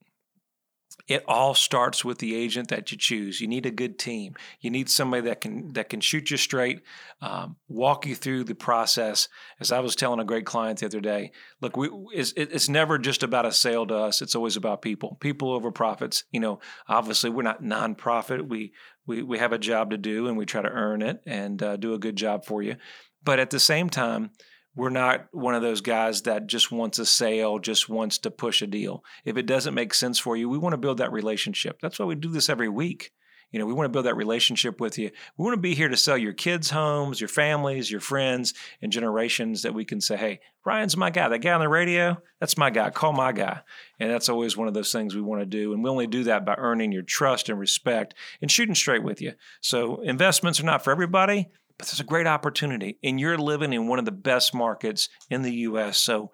It 1.09 1.25
all 1.27 1.55
starts 1.55 2.05
with 2.05 2.19
the 2.19 2.35
agent 2.35 2.69
that 2.69 2.91
you 2.93 2.99
choose. 2.99 3.41
You 3.41 3.49
need 3.49 3.67
a 3.67 3.71
good 3.71 3.99
team. 3.99 4.35
You 4.61 4.71
need 4.71 4.89
somebody 4.89 5.23
that 5.23 5.41
can 5.41 5.73
that 5.73 5.89
can 5.89 6.01
shoot 6.01 6.31
you 6.31 6.37
straight, 6.37 6.83
um, 7.21 7.57
walk 7.69 8.07
you 8.07 8.15
through 8.15 8.45
the 8.45 8.55
process. 8.55 9.29
As 9.61 9.73
I 9.73 9.81
was 9.81 9.97
telling 9.97 10.21
a 10.21 10.25
great 10.25 10.47
client 10.47 10.81
the 10.81 10.87
other 10.87 11.01
day, 11.01 11.33
look, 11.61 11.77
we, 11.77 11.91
it's, 12.13 12.33
it's 12.37 12.69
never 12.69 12.99
just 12.99 13.23
about 13.23 13.47
a 13.47 13.53
sale 13.53 13.87
to 13.87 13.97
us. 13.97 14.23
It's 14.23 14.35
always 14.35 14.57
about 14.57 14.83
people, 14.83 15.17
people 15.21 15.53
over 15.53 15.71
profits. 15.71 16.25
You 16.31 16.41
know, 16.41 16.61
obviously 16.89 17.31
we're 17.31 17.43
not 17.43 17.63
nonprofit. 17.63 18.49
We 18.49 18.73
we 19.07 19.23
we 19.23 19.39
have 19.39 19.53
a 19.53 19.59
job 19.59 19.91
to 19.91 19.99
do, 19.99 20.29
and 20.29 20.37
we 20.37 20.47
try 20.47 20.63
to 20.63 20.69
earn 20.69 21.03
it 21.03 21.21
and 21.27 21.63
uh, 21.63 21.77
do 21.77 21.95
a 21.95 21.99
good 21.99 22.17
job 22.17 22.45
for 22.45 22.63
you. 22.63 22.77
But 23.23 23.39
at 23.39 23.51
the 23.51 23.61
same 23.61 23.91
time, 23.91 24.31
we're 24.77 24.91
not 24.91 25.27
one 25.33 25.55
of 25.55 25.63
those 25.63 25.81
guys 25.81 26.23
that 26.23 26.47
just 26.47 26.71
wants 26.71 26.99
a 26.99 27.07
sale, 27.07 27.59
just 27.59 27.89
wants 27.89 28.19
to 28.19 28.31
push 28.31 28.63
a 28.63 28.67
deal. 28.67 29.05
If 29.25 29.37
it 29.37 29.47
doesn't 29.47 29.75
make 29.75 29.95
sense 29.95 30.19
for 30.19 30.37
you, 30.37 30.49
we 30.49 30.59
want 30.59 30.75
to 30.75 30.79
build 30.79 30.99
that 30.99 31.13
relationship. 31.13 31.81
That's 31.81 31.99
why 31.99 32.07
we 32.07 32.15
do 32.15 32.31
this 32.31 32.49
every 32.49 32.69
week. 32.69 33.13
You 33.51 33.59
know, 33.59 33.67
we 33.67 33.73
want 33.73 33.87
to 33.87 33.93
build 33.93 34.07
that 34.07 34.17
relationship 34.17 34.81
with 34.81 34.97
you. 34.97 35.11
We 35.37 35.45
want 35.45 35.57
to 35.57 35.61
be 35.61 35.75
here 35.75 35.89
to 35.89 35.97
sell 35.97 36.17
your 36.17 36.33
kids' 36.33 36.71
homes, 36.71 37.21
your 37.21 37.29
families, 37.29 37.91
your 37.91 38.01
friends, 38.01 38.55
and 38.81 38.93
generations 38.93 39.63
that 39.63 39.75
we 39.75 39.85
can 39.85 40.01
say, 40.01 40.17
hey, 40.17 40.41
Ryan's 40.65 40.97
my 40.97 41.11
guy. 41.11 41.29
That 41.29 41.41
guy 41.41 41.53
on 41.53 41.61
the 41.61 41.69
radio, 41.69 42.23
that's 42.39 42.57
my 42.57 42.71
guy. 42.71 42.91
Call 42.91 43.13
my 43.13 43.33
guy. 43.33 43.63
And 43.99 44.09
that's 44.09 44.29
always 44.29 44.57
one 44.57 44.69
of 44.69 44.75
those 44.75 44.93
things 44.93 45.17
we 45.17 45.21
want 45.21 45.43
to 45.43 45.47
do. 45.47 45.73
And 45.73 45.83
we 45.83 45.91
only 45.91 46.07
do 46.07 46.25
that 46.25 46.47
by 46.47 46.55
earning 46.59 46.93
your 46.93 47.03
trust 47.03 47.49
and 47.49 47.59
respect 47.59 48.15
and 48.41 48.51
shooting 48.51 48.77
straight 48.77 49.03
with 49.03 49.21
you. 49.21 49.33
So 49.61 50.01
investments 50.03 50.61
are 50.61 50.65
not 50.65 50.85
for 50.85 50.93
everybody, 50.93 51.49
but 51.81 51.89
there's 51.89 52.01
a 52.01 52.05
great 52.05 52.27
opportunity, 52.27 52.99
and 53.03 53.19
you're 53.19 53.39
living 53.39 53.73
in 53.73 53.89
one 53.89 53.99
of 53.99 54.05
the 54.05 54.13
best 54.13 54.53
markets 54.55 55.09
in 55.31 55.41
the 55.41 55.55
U.S. 55.55 55.99
So 55.99 56.31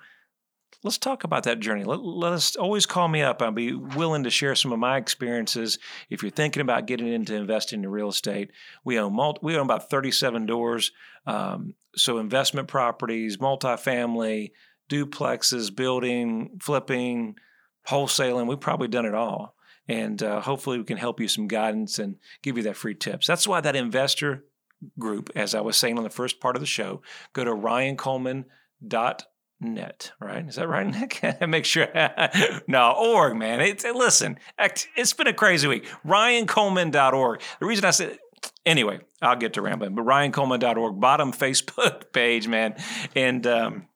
let's 0.82 0.98
talk 0.98 1.22
about 1.22 1.44
that 1.44 1.60
journey. 1.60 1.84
Let, 1.84 2.00
let, 2.00 2.32
us 2.32 2.56
always 2.56 2.84
call 2.84 3.06
me 3.06 3.22
up. 3.22 3.40
I'll 3.40 3.52
be 3.52 3.72
willing 3.72 4.24
to 4.24 4.30
share 4.30 4.56
some 4.56 4.72
of 4.72 4.80
my 4.80 4.96
experiences. 4.96 5.78
If 6.10 6.22
you're 6.22 6.32
thinking 6.32 6.62
about 6.62 6.86
getting 6.86 7.06
into 7.06 7.36
investing 7.36 7.84
in 7.84 7.90
real 7.90 8.08
estate, 8.08 8.50
we 8.84 8.98
own 8.98 9.14
multi, 9.14 9.38
we 9.40 9.56
own 9.56 9.66
about 9.66 9.88
37 9.88 10.46
doors. 10.46 10.90
Um, 11.28 11.74
so 11.94 12.18
investment 12.18 12.66
properties, 12.66 13.36
multifamily, 13.36 14.50
duplexes, 14.90 15.74
building, 15.74 16.58
flipping, 16.60 17.36
wholesaling. 17.88 18.48
We've 18.48 18.58
probably 18.58 18.88
done 18.88 19.06
it 19.06 19.14
all. 19.14 19.54
And 19.86 20.20
uh, 20.20 20.40
hopefully, 20.40 20.78
we 20.78 20.84
can 20.84 20.96
help 20.96 21.20
you 21.20 21.28
some 21.28 21.46
guidance 21.46 22.00
and 22.00 22.16
give 22.42 22.56
you 22.56 22.64
that 22.64 22.76
free 22.76 22.96
tips. 22.96 23.28
That's 23.28 23.46
why 23.46 23.60
that 23.60 23.76
investor 23.76 24.42
group, 24.98 25.30
as 25.34 25.54
I 25.54 25.60
was 25.60 25.76
saying 25.76 25.98
on 25.98 26.04
the 26.04 26.10
first 26.10 26.40
part 26.40 26.56
of 26.56 26.60
the 26.60 26.66
show, 26.66 27.02
go 27.32 27.44
to 27.44 27.52
ryancoleman.net, 27.52 30.12
right? 30.20 30.48
Is 30.48 30.56
that 30.56 30.68
right, 30.68 30.86
Nick? 30.86 31.20
Make 31.48 31.64
sure. 31.64 31.88
no, 32.68 32.92
org, 32.92 33.36
man. 33.36 33.60
It's, 33.60 33.84
listen, 33.84 34.38
it's 34.58 35.12
been 35.12 35.26
a 35.26 35.32
crazy 35.32 35.68
week. 35.68 35.86
ryancoleman.org. 36.06 37.42
The 37.60 37.66
reason 37.66 37.84
I 37.84 37.90
said, 37.90 38.18
anyway, 38.64 39.00
I'll 39.22 39.36
get 39.36 39.54
to 39.54 39.62
rambling, 39.62 39.94
but 39.94 40.04
ryancoleman.org, 40.04 41.00
bottom 41.00 41.32
Facebook 41.32 42.04
page, 42.12 42.48
man. 42.48 42.74
And, 43.14 43.46
um, 43.46 43.88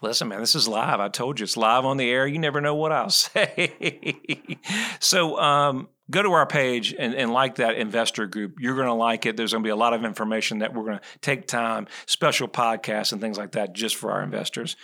Listen, 0.00 0.28
man, 0.28 0.40
this 0.40 0.54
is 0.54 0.68
live. 0.68 1.00
I 1.00 1.08
told 1.08 1.40
you 1.40 1.44
it's 1.44 1.56
live 1.56 1.84
on 1.84 1.96
the 1.96 2.08
air. 2.08 2.26
You 2.26 2.38
never 2.38 2.60
know 2.60 2.74
what 2.74 2.92
I'll 2.92 3.10
say. 3.10 4.58
so, 5.00 5.38
um, 5.38 5.88
go 6.10 6.22
to 6.22 6.32
our 6.32 6.46
page 6.46 6.94
and, 6.98 7.14
and 7.14 7.32
like 7.32 7.56
that 7.56 7.76
investor 7.76 8.26
group. 8.26 8.56
You're 8.60 8.76
going 8.76 8.86
to 8.86 8.94
like 8.94 9.26
it. 9.26 9.36
There's 9.36 9.52
going 9.52 9.62
to 9.62 9.66
be 9.66 9.70
a 9.70 9.76
lot 9.76 9.92
of 9.92 10.04
information 10.04 10.58
that 10.58 10.74
we're 10.74 10.84
going 10.84 10.98
to 10.98 11.04
take 11.20 11.46
time, 11.46 11.86
special 12.06 12.48
podcasts 12.48 13.12
and 13.12 13.20
things 13.20 13.36
like 13.38 13.52
that 13.52 13.72
just 13.72 13.96
for 13.96 14.12
our 14.12 14.22
investors. 14.22 14.76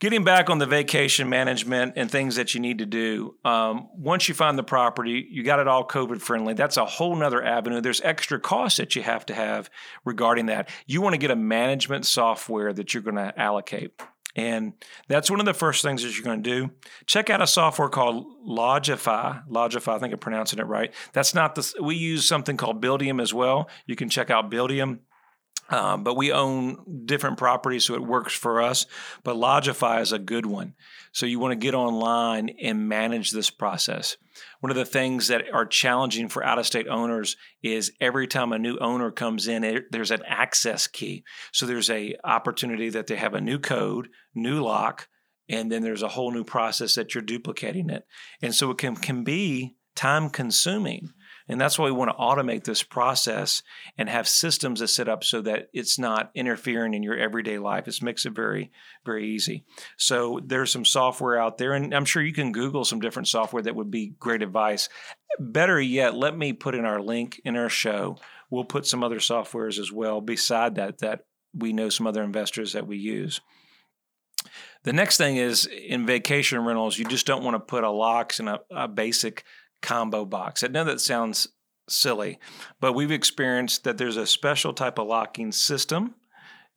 Getting 0.00 0.24
back 0.24 0.48
on 0.48 0.58
the 0.58 0.66
vacation 0.66 1.28
management 1.28 1.92
and 1.96 2.10
things 2.10 2.36
that 2.36 2.54
you 2.54 2.60
need 2.60 2.78
to 2.78 2.86
do. 2.86 3.34
Um, 3.44 3.90
once 3.94 4.30
you 4.30 4.34
find 4.34 4.58
the 4.58 4.62
property, 4.62 5.28
you 5.30 5.42
got 5.42 5.58
it 5.58 5.68
all 5.68 5.86
COVID 5.86 6.22
friendly. 6.22 6.54
That's 6.54 6.78
a 6.78 6.86
whole 6.86 7.14
nother 7.14 7.44
avenue. 7.44 7.82
There's 7.82 8.00
extra 8.00 8.40
costs 8.40 8.78
that 8.78 8.96
you 8.96 9.02
have 9.02 9.26
to 9.26 9.34
have 9.34 9.68
regarding 10.06 10.46
that. 10.46 10.70
You 10.86 11.02
want 11.02 11.12
to 11.12 11.18
get 11.18 11.30
a 11.30 11.36
management 11.36 12.06
software 12.06 12.72
that 12.72 12.94
you're 12.94 13.02
going 13.02 13.16
to 13.16 13.38
allocate. 13.38 14.00
And 14.40 14.72
that's 15.06 15.30
one 15.30 15.38
of 15.38 15.44
the 15.44 15.52
first 15.52 15.82
things 15.82 16.02
that 16.02 16.14
you're 16.14 16.24
going 16.24 16.42
to 16.42 16.50
do. 16.50 16.70
Check 17.04 17.28
out 17.28 17.42
a 17.42 17.46
software 17.46 17.90
called 17.90 18.24
Lodgify. 18.48 19.46
Lodgify, 19.48 19.96
I 19.96 19.98
think 19.98 20.14
I'm 20.14 20.18
pronouncing 20.18 20.58
it 20.58 20.66
right. 20.66 20.94
That's 21.12 21.34
not 21.34 21.56
the, 21.56 21.74
we 21.82 21.96
use 21.96 22.26
something 22.26 22.56
called 22.56 22.80
Buildium 22.80 23.20
as 23.20 23.34
well. 23.34 23.68
You 23.84 23.96
can 23.96 24.08
check 24.08 24.30
out 24.30 24.50
Buildium. 24.50 25.00
Um, 25.70 26.02
but 26.02 26.16
we 26.16 26.32
own 26.32 27.04
different 27.06 27.38
properties, 27.38 27.84
so 27.84 27.94
it 27.94 28.02
works 28.02 28.34
for 28.34 28.60
us. 28.60 28.86
But 29.22 29.36
Lodgify 29.36 30.00
is 30.00 30.12
a 30.12 30.18
good 30.18 30.44
one. 30.44 30.74
So 31.12 31.26
you 31.26 31.38
want 31.38 31.52
to 31.52 31.56
get 31.56 31.74
online 31.74 32.50
and 32.60 32.88
manage 32.88 33.30
this 33.30 33.50
process. 33.50 34.16
One 34.60 34.70
of 34.70 34.76
the 34.76 34.84
things 34.84 35.28
that 35.28 35.44
are 35.52 35.66
challenging 35.66 36.28
for 36.28 36.44
out 36.44 36.58
of 36.58 36.66
state 36.66 36.88
owners 36.88 37.36
is 37.62 37.92
every 38.00 38.26
time 38.26 38.52
a 38.52 38.58
new 38.58 38.78
owner 38.78 39.10
comes 39.10 39.46
in, 39.46 39.64
it, 39.64 39.84
there's 39.90 40.10
an 40.10 40.22
access 40.26 40.86
key. 40.86 41.24
So 41.52 41.66
there's 41.66 41.90
a 41.90 42.16
opportunity 42.24 42.90
that 42.90 43.06
they 43.06 43.16
have 43.16 43.34
a 43.34 43.40
new 43.40 43.58
code, 43.58 44.08
new 44.34 44.62
lock, 44.62 45.08
and 45.48 45.70
then 45.70 45.82
there's 45.82 46.02
a 46.02 46.08
whole 46.08 46.30
new 46.30 46.44
process 46.44 46.94
that 46.94 47.14
you're 47.14 47.22
duplicating 47.22 47.90
it. 47.90 48.04
And 48.40 48.54
so 48.54 48.70
it 48.70 48.78
can, 48.78 48.96
can 48.96 49.24
be 49.24 49.76
time 49.96 50.30
consuming 50.30 51.12
and 51.50 51.60
that's 51.60 51.78
why 51.78 51.86
we 51.86 51.90
want 51.90 52.10
to 52.10 52.16
automate 52.16 52.62
this 52.62 52.84
process 52.84 53.64
and 53.98 54.08
have 54.08 54.28
systems 54.28 54.78
that 54.78 54.86
set 54.86 55.08
up 55.08 55.24
so 55.24 55.42
that 55.42 55.68
it's 55.72 55.98
not 55.98 56.30
interfering 56.32 56.94
in 56.94 57.02
your 57.02 57.16
everyday 57.16 57.58
life. 57.58 57.88
It 57.88 58.00
makes 58.02 58.24
it 58.24 58.34
very, 58.34 58.70
very 59.04 59.28
easy. 59.28 59.64
So 59.96 60.38
there's 60.44 60.70
some 60.70 60.84
software 60.84 61.36
out 61.36 61.58
there, 61.58 61.72
and 61.72 61.92
I'm 61.92 62.04
sure 62.04 62.22
you 62.22 62.32
can 62.32 62.52
Google 62.52 62.84
some 62.84 63.00
different 63.00 63.26
software 63.26 63.62
that 63.62 63.74
would 63.74 63.90
be 63.90 64.14
great 64.20 64.42
advice. 64.42 64.88
Better 65.40 65.80
yet, 65.80 66.14
let 66.14 66.38
me 66.38 66.52
put 66.52 66.76
in 66.76 66.84
our 66.84 67.02
link 67.02 67.40
in 67.44 67.56
our 67.56 67.68
show. 67.68 68.16
We'll 68.48 68.64
put 68.64 68.86
some 68.86 69.02
other 69.02 69.18
softwares 69.18 69.80
as 69.80 69.90
well 69.90 70.20
beside 70.20 70.76
that 70.76 70.98
that 70.98 71.24
we 71.52 71.72
know 71.72 71.88
some 71.88 72.06
other 72.06 72.22
investors 72.22 72.74
that 72.74 72.86
we 72.86 72.96
use. 72.96 73.40
The 74.84 74.92
next 74.92 75.16
thing 75.16 75.36
is 75.36 75.66
in 75.66 76.06
vacation 76.06 76.64
rentals, 76.64 76.96
you 76.96 77.04
just 77.04 77.26
don't 77.26 77.44
want 77.44 77.54
to 77.54 77.60
put 77.60 77.84
a 77.84 77.90
locks 77.90 78.38
and 78.40 78.48
a, 78.48 78.60
a 78.70 78.88
basic 78.88 79.44
combo 79.82 80.24
box. 80.24 80.62
I 80.62 80.68
know 80.68 80.84
that 80.84 81.00
sounds 81.00 81.48
silly, 81.88 82.38
but 82.80 82.92
we've 82.92 83.10
experienced 83.10 83.84
that 83.84 83.98
there's 83.98 84.16
a 84.16 84.26
special 84.26 84.72
type 84.72 84.98
of 84.98 85.06
locking 85.06 85.52
system 85.52 86.14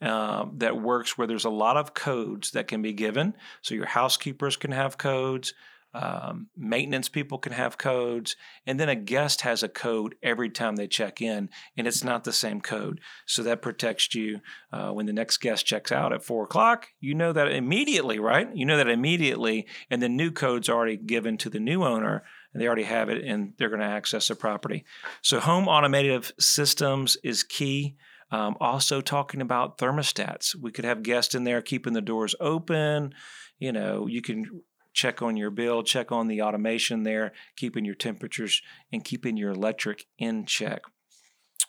uh, 0.01 0.45
that 0.57 0.81
works 0.81 1.17
where 1.17 1.27
there's 1.27 1.45
a 1.45 1.49
lot 1.49 1.77
of 1.77 1.93
codes 1.93 2.51
that 2.51 2.67
can 2.67 2.81
be 2.81 2.93
given. 2.93 3.33
So 3.61 3.75
your 3.75 3.85
housekeepers 3.85 4.57
can 4.57 4.71
have 4.71 4.97
codes, 4.97 5.53
um, 5.93 6.47
maintenance 6.57 7.07
people 7.07 7.37
can 7.37 7.51
have 7.51 7.77
codes, 7.77 8.35
and 8.65 8.79
then 8.79 8.89
a 8.89 8.95
guest 8.95 9.41
has 9.41 9.61
a 9.61 9.69
code 9.69 10.15
every 10.23 10.49
time 10.49 10.75
they 10.75 10.87
check 10.87 11.21
in, 11.21 11.49
and 11.77 11.87
it's 11.87 12.03
not 12.03 12.23
the 12.23 12.33
same 12.33 12.61
code. 12.61 12.99
So 13.27 13.43
that 13.43 13.61
protects 13.61 14.13
you 14.15 14.41
uh, 14.71 14.89
when 14.89 15.05
the 15.05 15.13
next 15.13 15.37
guest 15.37 15.65
checks 15.65 15.91
out 15.91 16.11
at 16.11 16.23
four 16.23 16.45
o'clock. 16.45 16.87
You 16.99 17.13
know 17.13 17.31
that 17.31 17.51
immediately, 17.51 18.17
right? 18.17 18.49
You 18.55 18.65
know 18.65 18.77
that 18.77 18.89
immediately, 18.89 19.67
and 19.89 20.01
the 20.01 20.09
new 20.09 20.31
code's 20.31 20.67
already 20.67 20.97
given 20.97 21.37
to 21.37 21.49
the 21.49 21.59
new 21.59 21.83
owner 21.83 22.23
and 22.53 22.61
they 22.61 22.67
already 22.67 22.83
have 22.83 23.09
it 23.09 23.23
and 23.23 23.53
they're 23.57 23.69
going 23.69 23.81
to 23.81 23.85
access 23.85 24.27
the 24.27 24.35
property. 24.35 24.85
So, 25.21 25.39
home 25.39 25.67
automated 25.67 26.31
systems 26.39 27.17
is 27.23 27.43
key. 27.43 27.95
Um, 28.31 28.55
also, 28.59 29.01
talking 29.01 29.41
about 29.41 29.77
thermostats. 29.77 30.55
We 30.55 30.71
could 30.71 30.85
have 30.85 31.03
guests 31.03 31.35
in 31.35 31.43
there 31.43 31.61
keeping 31.61 31.93
the 31.93 32.01
doors 32.01 32.35
open. 32.39 33.13
You 33.59 33.71
know, 33.71 34.07
you 34.07 34.21
can 34.21 34.63
check 34.93 35.21
on 35.21 35.37
your 35.37 35.51
bill, 35.51 35.83
check 35.83 36.11
on 36.11 36.27
the 36.27 36.41
automation 36.41 37.03
there, 37.03 37.33
keeping 37.55 37.85
your 37.85 37.95
temperatures 37.95 38.61
and 38.91 39.03
keeping 39.03 39.37
your 39.37 39.51
electric 39.51 40.05
in 40.17 40.45
check. 40.45 40.81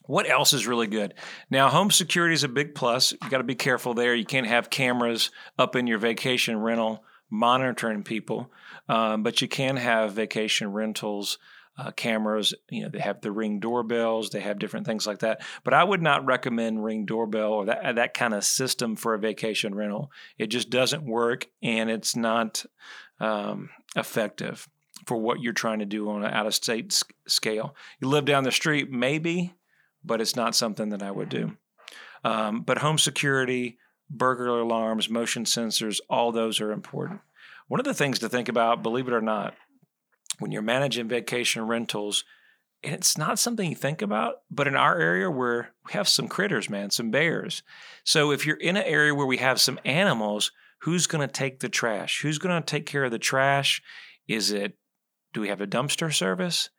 What 0.06 0.28
else 0.28 0.52
is 0.52 0.66
really 0.66 0.86
good? 0.86 1.14
Now, 1.50 1.70
home 1.70 1.90
security 1.90 2.34
is 2.34 2.44
a 2.44 2.48
big 2.48 2.74
plus. 2.74 3.12
You 3.12 3.30
got 3.30 3.38
to 3.38 3.44
be 3.44 3.54
careful 3.54 3.94
there. 3.94 4.14
You 4.14 4.26
can't 4.26 4.46
have 4.46 4.68
cameras 4.68 5.30
up 5.58 5.76
in 5.76 5.86
your 5.86 5.98
vacation 5.98 6.58
rental 6.58 7.04
monitoring 7.34 8.02
people. 8.02 8.50
Um, 8.88 9.22
but 9.22 9.42
you 9.42 9.48
can 9.48 9.76
have 9.76 10.12
vacation 10.12 10.72
rentals. 10.72 11.38
Uh, 11.76 11.90
cameras, 11.90 12.54
you 12.70 12.82
know, 12.82 12.88
they 12.88 13.00
have 13.00 13.20
the 13.20 13.32
ring 13.32 13.58
doorbells, 13.58 14.30
they 14.30 14.38
have 14.38 14.60
different 14.60 14.86
things 14.86 15.08
like 15.08 15.18
that. 15.18 15.42
But 15.64 15.74
I 15.74 15.82
would 15.82 16.00
not 16.00 16.24
recommend 16.24 16.84
ring 16.84 17.04
doorbell 17.04 17.52
or 17.52 17.64
that 17.64 17.96
that 17.96 18.14
kind 18.14 18.32
of 18.32 18.44
system 18.44 18.94
for 18.94 19.12
a 19.12 19.18
vacation 19.18 19.74
rental. 19.74 20.12
It 20.38 20.46
just 20.46 20.70
doesn't 20.70 21.02
work, 21.02 21.48
and 21.64 21.90
it's 21.90 22.14
not 22.14 22.64
um, 23.18 23.70
effective 23.96 24.68
for 25.06 25.16
what 25.16 25.40
you're 25.40 25.52
trying 25.52 25.80
to 25.80 25.84
do 25.84 26.08
on 26.10 26.24
an 26.24 26.32
out 26.32 26.46
of 26.46 26.54
state 26.54 27.02
scale. 27.26 27.74
You 28.00 28.08
live 28.08 28.24
down 28.24 28.44
the 28.44 28.52
street, 28.52 28.92
maybe, 28.92 29.52
but 30.04 30.20
it's 30.20 30.36
not 30.36 30.54
something 30.54 30.90
that 30.90 31.02
I 31.02 31.10
would 31.10 31.28
do. 31.28 31.56
Um, 32.22 32.62
but 32.62 32.78
home 32.78 32.98
security, 32.98 33.78
burglar 34.10 34.60
alarms, 34.60 35.08
motion 35.08 35.44
sensors, 35.44 36.00
all 36.08 36.32
those 36.32 36.60
are 36.60 36.72
important. 36.72 37.20
One 37.68 37.80
of 37.80 37.86
the 37.86 37.94
things 37.94 38.18
to 38.18 38.28
think 38.28 38.48
about, 38.48 38.82
believe 38.82 39.08
it 39.08 39.14
or 39.14 39.20
not, 39.20 39.54
when 40.38 40.52
you're 40.52 40.62
managing 40.62 41.08
vacation 41.08 41.66
rentals, 41.66 42.24
and 42.82 42.94
it's 42.94 43.16
not 43.16 43.38
something 43.38 43.70
you 43.70 43.76
think 43.76 44.02
about, 44.02 44.42
but 44.50 44.66
in 44.66 44.76
our 44.76 44.98
area 44.98 45.30
where 45.30 45.70
we 45.86 45.92
have 45.92 46.06
some 46.06 46.28
critters, 46.28 46.68
man, 46.68 46.90
some 46.90 47.10
bears. 47.10 47.62
So 48.04 48.30
if 48.30 48.44
you're 48.44 48.56
in 48.56 48.76
an 48.76 48.82
area 48.84 49.14
where 49.14 49.26
we 49.26 49.38
have 49.38 49.60
some 49.60 49.80
animals, 49.84 50.52
who's 50.80 51.06
going 51.06 51.26
to 51.26 51.32
take 51.32 51.60
the 51.60 51.70
trash? 51.70 52.20
Who's 52.20 52.38
going 52.38 52.60
to 52.60 52.66
take 52.66 52.84
care 52.84 53.04
of 53.04 53.10
the 53.10 53.18
trash? 53.18 53.80
Is 54.28 54.50
it 54.50 54.76
Do 55.32 55.40
we 55.40 55.48
have 55.48 55.60
a 55.60 55.66
dumpster 55.66 56.14
service? 56.14 56.70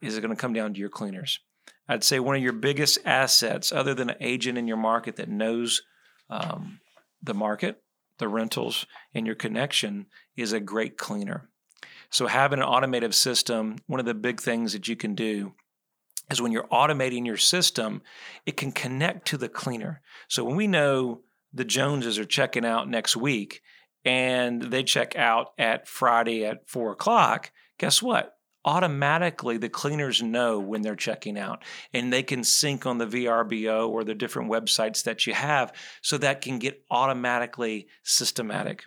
Is 0.00 0.16
it 0.16 0.20
going 0.20 0.34
to 0.34 0.40
come 0.40 0.52
down 0.52 0.74
to 0.74 0.80
your 0.80 0.88
cleaners? 0.88 1.40
I'd 1.88 2.04
say 2.04 2.20
one 2.20 2.36
of 2.36 2.42
your 2.42 2.52
biggest 2.52 2.98
assets, 3.04 3.72
other 3.72 3.94
than 3.94 4.10
an 4.10 4.16
agent 4.20 4.56
in 4.56 4.68
your 4.68 4.76
market 4.76 5.16
that 5.16 5.28
knows 5.28 5.82
um, 6.30 6.80
the 7.22 7.34
market, 7.34 7.82
the 8.18 8.28
rentals, 8.28 8.86
and 9.14 9.26
your 9.26 9.34
connection, 9.34 10.06
is 10.36 10.52
a 10.52 10.60
great 10.60 10.96
cleaner. 10.96 11.48
So, 12.10 12.26
having 12.26 12.60
an 12.60 12.64
automated 12.64 13.14
system, 13.14 13.78
one 13.86 14.00
of 14.00 14.06
the 14.06 14.14
big 14.14 14.40
things 14.40 14.72
that 14.72 14.88
you 14.88 14.96
can 14.96 15.14
do 15.14 15.54
is 16.30 16.40
when 16.40 16.52
you're 16.52 16.68
automating 16.68 17.26
your 17.26 17.36
system, 17.36 18.02
it 18.46 18.56
can 18.56 18.72
connect 18.72 19.26
to 19.28 19.36
the 19.36 19.48
cleaner. 19.48 20.00
So, 20.28 20.44
when 20.44 20.56
we 20.56 20.66
know 20.66 21.22
the 21.52 21.64
Joneses 21.64 22.18
are 22.18 22.24
checking 22.24 22.64
out 22.64 22.88
next 22.88 23.16
week 23.16 23.62
and 24.04 24.62
they 24.62 24.82
check 24.82 25.16
out 25.16 25.52
at 25.58 25.88
Friday 25.88 26.44
at 26.44 26.68
four 26.68 26.92
o'clock, 26.92 27.50
guess 27.78 28.02
what? 28.02 28.36
Automatically 28.64 29.56
the 29.56 29.68
cleaners 29.68 30.22
know 30.22 30.58
when 30.58 30.82
they're 30.82 30.96
checking 30.96 31.38
out 31.38 31.62
and 31.92 32.12
they 32.12 32.22
can 32.22 32.44
sync 32.44 32.86
on 32.86 32.98
the 32.98 33.06
VRBO 33.06 33.88
or 33.88 34.04
the 34.04 34.14
different 34.14 34.50
websites 34.50 35.04
that 35.04 35.26
you 35.26 35.34
have 35.34 35.72
so 36.02 36.18
that 36.18 36.40
can 36.40 36.58
get 36.58 36.82
automatically 36.90 37.88
systematic. 38.02 38.84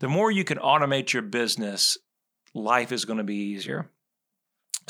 The 0.00 0.08
more 0.08 0.30
you 0.30 0.44
can 0.44 0.58
automate 0.58 1.12
your 1.12 1.22
business, 1.22 1.98
life 2.54 2.92
is 2.92 3.04
going 3.04 3.18
to 3.18 3.24
be 3.24 3.36
easier. 3.36 3.90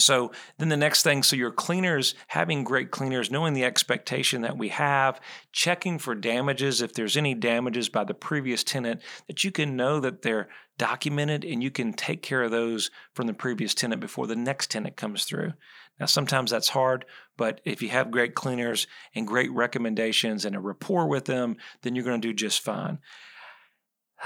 So 0.01 0.33
then 0.59 0.69
the 0.69 0.77
next 0.77 1.03
thing, 1.03 1.23
so 1.23 1.37
your 1.37 1.51
cleaners, 1.51 2.15
having 2.29 2.65
great 2.65 2.91
cleaners, 2.91 3.31
knowing 3.31 3.55
the 3.55 3.65
expectation 3.65 4.43
that 4.43 4.57
we 4.57 4.69
have, 4.69 5.21
checking 5.53 5.99
for 5.99 6.15
damages, 6.15 6.81
if 6.81 6.93
there's 6.93 7.17
any 7.17 7.35
damages 7.35 7.89
by 7.89 8.05
the 8.05 8.15
previous 8.15 8.65
tenant, 8.65 9.01
that 9.27 9.45
you 9.45 9.51
can 9.51 9.77
know 9.77 10.01
that 10.01 10.23
they're 10.23 10.49
documented 10.79 11.45
and 11.45 11.63
you 11.63 11.71
can 11.71 11.93
take 11.93 12.23
care 12.23 12.43
of 12.43 12.51
those 12.51 12.91
from 13.13 13.27
the 13.27 13.35
previous 13.35 13.75
tenant 13.75 14.01
before 14.01 14.27
the 14.27 14.37
next 14.37 14.71
tenant 14.71 14.97
comes 14.97 15.25
through. 15.25 15.53
Now, 15.99 16.07
sometimes 16.07 16.51
that's 16.51 16.69
hard, 16.69 17.05
but 17.37 17.61
if 17.65 17.83
you 17.83 17.89
have 17.89 18.13
great 18.13 18.35
cleaners 18.35 18.87
and 19.15 19.27
great 19.27 19.51
recommendations 19.51 20.45
and 20.45 20.55
a 20.55 20.61
rapport 20.61 21.09
with 21.09 21.25
them, 21.25 21.57
then 21.83 21.95
you're 21.95 22.05
going 22.05 22.21
to 22.21 22.29
do 22.29 22.33
just 22.33 22.61
fine. 22.61 22.99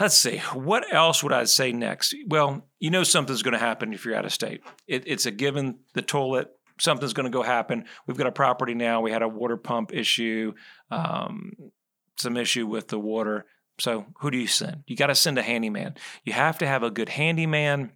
Let's 0.01 0.17
see. 0.17 0.39
What 0.55 0.93
else 0.93 1.23
would 1.23 1.33
I 1.33 1.45
say 1.45 1.73
next? 1.73 2.15
Well, 2.27 2.67
you 2.79 2.91
know 2.91 3.05
something's 3.05 3.43
going 3.43 3.53
to 3.53 3.59
happen 3.59 3.93
if 3.93 4.05
you're 4.05 4.17
out 4.17 4.25
of 4.25 4.33
state. 4.33 4.63
It, 4.87 5.05
it's 5.07 5.27
a 5.27 5.31
given. 5.31 5.81
The 5.93 6.03
toilet, 6.03 6.49
something's 6.81 7.13
going 7.13 7.31
to 7.31 7.37
go 7.37 7.43
happen. 7.43 7.85
We've 8.07 8.17
got 8.17 8.27
a 8.27 8.33
property 8.33 8.75
now. 8.75 9.03
We 9.03 9.13
had 9.13 9.23
a 9.23 9.29
water 9.29 9.59
pump 9.59 9.93
issue, 9.93 10.55
um, 10.91 11.53
some 12.17 12.37
issue 12.37 12.67
with 12.67 12.89
the 12.89 12.99
water. 12.99 13.45
So 13.79 14.07
who 14.21 14.31
do 14.31 14.39
you 14.39 14.47
send? 14.47 14.85
You 14.87 14.97
got 14.97 15.09
to 15.09 15.15
send 15.15 15.39
a 15.39 15.43
handyman. 15.43 15.97
You 16.25 16.33
have 16.33 16.59
to 16.59 16.67
have 16.67 16.83
a 16.83 16.91
good 16.91 17.11
handyman 17.11 17.93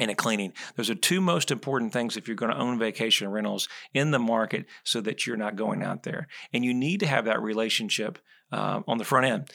and 0.00 0.10
a 0.10 0.14
cleaning. 0.14 0.52
Those 0.76 0.90
are 0.90 0.94
two 0.94 1.20
most 1.20 1.50
important 1.50 1.92
things 1.92 2.16
if 2.16 2.26
you're 2.26 2.36
going 2.36 2.52
to 2.52 2.58
own 2.58 2.78
vacation 2.78 3.28
rentals 3.28 3.68
in 3.92 4.10
the 4.10 4.18
market 4.18 4.66
so 4.82 5.00
that 5.02 5.26
you're 5.26 5.36
not 5.36 5.56
going 5.56 5.82
out 5.82 6.02
there. 6.02 6.26
And 6.52 6.64
you 6.64 6.74
need 6.74 7.00
to 7.00 7.06
have 7.06 7.26
that 7.26 7.42
relationship 7.42 8.18
uh, 8.50 8.80
on 8.88 8.98
the 8.98 9.04
front 9.04 9.26
end. 9.26 9.50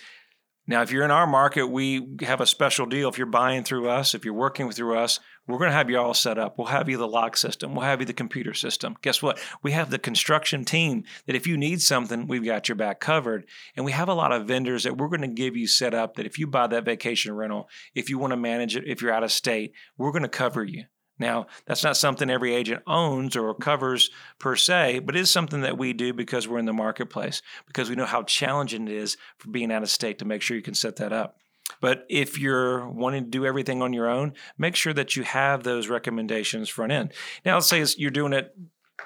Now, 0.67 0.81
if 0.81 0.91
you're 0.91 1.05
in 1.05 1.11
our 1.11 1.27
market, 1.27 1.67
we 1.67 2.07
have 2.21 2.41
a 2.41 2.47
special 2.47 2.87
deal. 2.87 3.07
If 3.07 3.19
you're 3.19 3.27
buying 3.27 3.63
through 3.63 3.87
us, 3.87 4.15
if 4.15 4.25
you're 4.25 4.33
working 4.33 4.71
through 4.71 4.97
us, 4.97 5.19
we're 5.47 5.59
going 5.59 5.69
to 5.69 5.75
have 5.75 5.91
you 5.91 5.99
all 5.99 6.15
set 6.15 6.39
up. 6.39 6.57
We'll 6.57 6.67
have 6.67 6.89
you 6.89 6.97
the 6.97 7.07
lock 7.07 7.37
system. 7.37 7.75
We'll 7.75 7.85
have 7.85 7.99
you 7.99 8.07
the 8.07 8.13
computer 8.13 8.55
system. 8.55 8.95
Guess 9.03 9.21
what? 9.21 9.39
We 9.61 9.73
have 9.73 9.91
the 9.91 9.99
construction 9.99 10.65
team 10.65 11.03
that 11.27 11.35
if 11.35 11.45
you 11.45 11.55
need 11.55 11.83
something, 11.83 12.25
we've 12.27 12.43
got 12.43 12.67
your 12.67 12.75
back 12.75 12.99
covered. 12.99 13.45
And 13.75 13.85
we 13.85 13.91
have 13.91 14.09
a 14.09 14.15
lot 14.15 14.31
of 14.31 14.47
vendors 14.47 14.85
that 14.85 14.97
we're 14.97 15.09
going 15.09 15.21
to 15.21 15.27
give 15.27 15.55
you 15.55 15.67
set 15.67 15.93
up 15.93 16.15
that 16.15 16.25
if 16.25 16.39
you 16.39 16.47
buy 16.47 16.65
that 16.67 16.85
vacation 16.85 17.35
rental, 17.35 17.69
if 17.93 18.09
you 18.09 18.17
want 18.17 18.31
to 18.31 18.37
manage 18.37 18.75
it, 18.75 18.87
if 18.87 19.03
you're 19.03 19.13
out 19.13 19.23
of 19.23 19.31
state, 19.31 19.73
we're 19.99 20.11
going 20.11 20.23
to 20.23 20.29
cover 20.29 20.63
you. 20.63 20.85
Now, 21.17 21.47
that's 21.65 21.83
not 21.83 21.97
something 21.97 22.29
every 22.29 22.53
agent 22.53 22.83
owns 22.85 23.35
or 23.35 23.53
covers 23.53 24.09
per 24.39 24.55
se, 24.55 24.99
but 24.99 25.15
it 25.15 25.19
is 25.19 25.31
something 25.31 25.61
that 25.61 25.77
we 25.77 25.93
do 25.93 26.13
because 26.13 26.47
we're 26.47 26.59
in 26.59 26.65
the 26.65 26.73
marketplace, 26.73 27.41
because 27.67 27.89
we 27.89 27.95
know 27.95 28.05
how 28.05 28.23
challenging 28.23 28.87
it 28.87 28.93
is 28.93 29.17
for 29.37 29.49
being 29.49 29.71
out 29.71 29.83
of 29.83 29.89
state 29.89 30.19
to 30.19 30.25
make 30.25 30.41
sure 30.41 30.57
you 30.57 30.63
can 30.63 30.73
set 30.73 30.97
that 30.97 31.13
up. 31.13 31.37
But 31.81 32.05
if 32.09 32.39
you're 32.39 32.87
wanting 32.87 33.23
to 33.23 33.29
do 33.29 33.45
everything 33.45 33.81
on 33.81 33.93
your 33.93 34.09
own, 34.09 34.33
make 34.57 34.75
sure 34.75 34.93
that 34.93 35.15
you 35.15 35.23
have 35.23 35.63
those 35.63 35.87
recommendations 35.87 36.69
front 36.69 36.91
end. 36.91 37.13
Now, 37.45 37.55
let's 37.55 37.67
say 37.67 37.83
you're 37.97 38.11
doing 38.11 38.33
it 38.33 38.55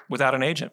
without 0.08 0.34
an 0.34 0.42
agent. 0.42 0.72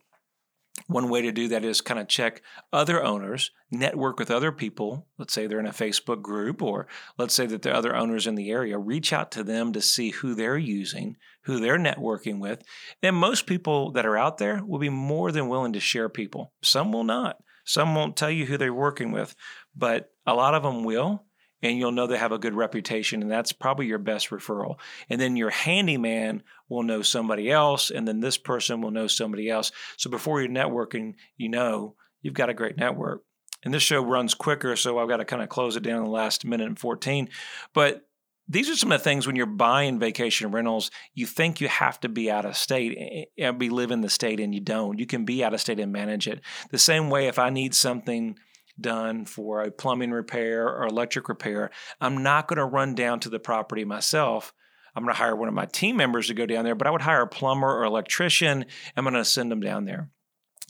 One 0.86 1.10
way 1.10 1.22
to 1.24 1.32
do 1.32 1.48
that 1.50 1.66
is 1.66 1.82
kind 1.82 2.00
of 2.00 2.08
check 2.08 2.42
other 2.72 3.04
owners, 3.04 3.52
network 3.72 4.20
with 4.20 4.30
other 4.32 4.52
people. 4.52 5.08
Let's 5.18 5.34
say 5.34 5.48
they're 5.48 5.60
in 5.60 5.66
a 5.66 5.72
Facebook 5.72 6.22
group, 6.22 6.62
or 6.62 6.88
let's 7.18 7.34
say 7.34 7.46
that 7.48 7.64
there 7.64 7.74
are 7.74 7.78
other 7.78 7.96
owners 7.96 8.28
in 8.28 8.36
the 8.36 8.52
area. 8.52 8.78
Reach 8.78 9.12
out 9.12 9.32
to 9.32 9.44
them 9.44 9.74
to 9.74 9.82
see 9.82 10.12
who 10.12 10.36
they're 10.36 10.58
using, 10.58 11.18
who 11.42 11.60
they're 11.60 11.80
networking 11.80 12.40
with. 12.40 12.64
And 13.02 13.16
most 13.16 13.48
people 13.48 13.92
that 13.94 14.06
are 14.06 14.18
out 14.18 14.38
there 14.38 14.64
will 14.64 14.80
be 14.80 14.90
more 14.90 15.32
than 15.32 15.50
willing 15.50 15.74
to 15.74 15.80
share 15.80 16.10
people. 16.10 16.54
Some 16.62 16.92
will 16.92 17.04
not. 17.04 17.38
Some 17.66 17.96
won't 17.96 18.16
tell 18.16 18.32
you 18.32 18.46
who 18.46 18.58
they're 18.58 18.74
working 18.74 19.12
with, 19.12 19.36
but 19.76 20.12
a 20.26 20.34
lot 20.34 20.54
of 20.54 20.64
them 20.64 20.86
will 20.86 21.26
and 21.62 21.78
you'll 21.78 21.92
know 21.92 22.08
they 22.08 22.18
have 22.18 22.32
a 22.32 22.38
good 22.38 22.54
reputation 22.54 23.22
and 23.22 23.32
that's 23.32 23.52
probably 23.52 23.88
your 23.88 23.98
best 23.98 24.30
referral 24.30 24.76
and 25.10 25.20
then 25.20 25.36
your 25.36 25.50
handyman 25.50 26.44
will 26.70 26.84
know 26.84 27.02
somebody 27.02 27.50
else 27.50 27.90
and 27.90 28.08
then 28.08 28.20
this 28.20 28.38
person 28.38 28.82
will 28.82 28.92
know 28.92 29.08
somebody 29.08 29.50
else 29.50 29.72
so 29.98 30.10
before 30.10 30.42
you're 30.42 30.50
networking 30.50 31.16
you 31.38 31.50
know 31.50 31.96
you've 32.22 32.34
got 32.34 32.50
a 32.50 32.54
great 32.54 32.78
network 32.78 33.24
and 33.64 33.74
this 33.74 33.84
show 33.84 34.02
runs 34.02 34.34
quicker 34.34 34.76
so 34.76 35.00
i've 35.00 35.10
got 35.10 35.18
to 35.18 35.26
kind 35.26 35.42
of 35.42 35.50
close 35.50 35.76
it 35.76 35.84
down 35.84 35.98
in 35.98 36.04
the 36.04 36.10
last 36.10 36.46
minute 36.46 36.68
and 36.68 36.80
14 36.80 37.30
but 37.74 38.04
these 38.50 38.70
are 38.70 38.76
some 38.76 38.92
of 38.92 39.00
the 39.00 39.04
things 39.04 39.28
when 39.28 39.36
you're 39.36 39.46
buying 39.46 40.00
vacation 40.00 40.52
rentals, 40.52 40.90
you 41.14 41.26
think 41.26 41.60
you 41.60 41.68
have 41.68 42.00
to 42.00 42.10
be 42.10 42.32
out 42.32 42.46
of 42.46 42.56
state 42.56 43.28
and 43.38 43.60
be 43.60 43.70
live 43.70 43.92
in 43.92 44.02
the 44.02 44.10
state 44.10 44.40
and 44.40 44.54
you 44.54 44.62
don't. 44.62 45.00
You 45.00 45.06
can 45.06 45.26
be 45.26 45.44
out 45.44 45.54
of 45.54 45.60
state 45.60 45.80
and 45.80 45.92
manage 45.92 46.28
it. 46.28 46.40
The 46.72 46.78
same 46.78 47.10
way 47.10 47.28
if 47.28 47.40
I 47.40 47.50
need 47.50 47.76
something 47.76 48.40
done 48.80 49.26
for 49.26 49.62
a 49.62 49.72
plumbing 49.72 50.12
repair 50.12 50.68
or 50.68 50.86
electric 50.86 51.30
repair, 51.30 51.72
I'm 52.00 52.24
not 52.24 52.48
going 52.48 52.58
to 52.58 52.66
run 52.66 52.96
down 52.96 53.20
to 53.22 53.30
the 53.30 53.40
property 53.40 53.86
myself. 53.86 54.54
I'm 54.96 55.04
going 55.04 55.14
to 55.14 55.20
hire 55.20 55.36
one 55.36 55.48
of 55.48 55.54
my 55.54 55.66
team 55.66 55.98
members 55.98 56.28
to 56.28 56.34
go 56.34 56.46
down 56.46 56.66
there, 56.66 56.76
but 56.76 56.88
I 56.88 56.92
would 56.92 57.02
hire 57.02 57.22
a 57.22 57.28
plumber 57.28 57.68
or 57.68 57.84
electrician. 57.84 58.66
I'm 58.96 59.04
going 59.04 59.14
to 59.14 59.26
send 59.26 59.52
them 59.52 59.60
down 59.60 59.86
there. 59.86 60.10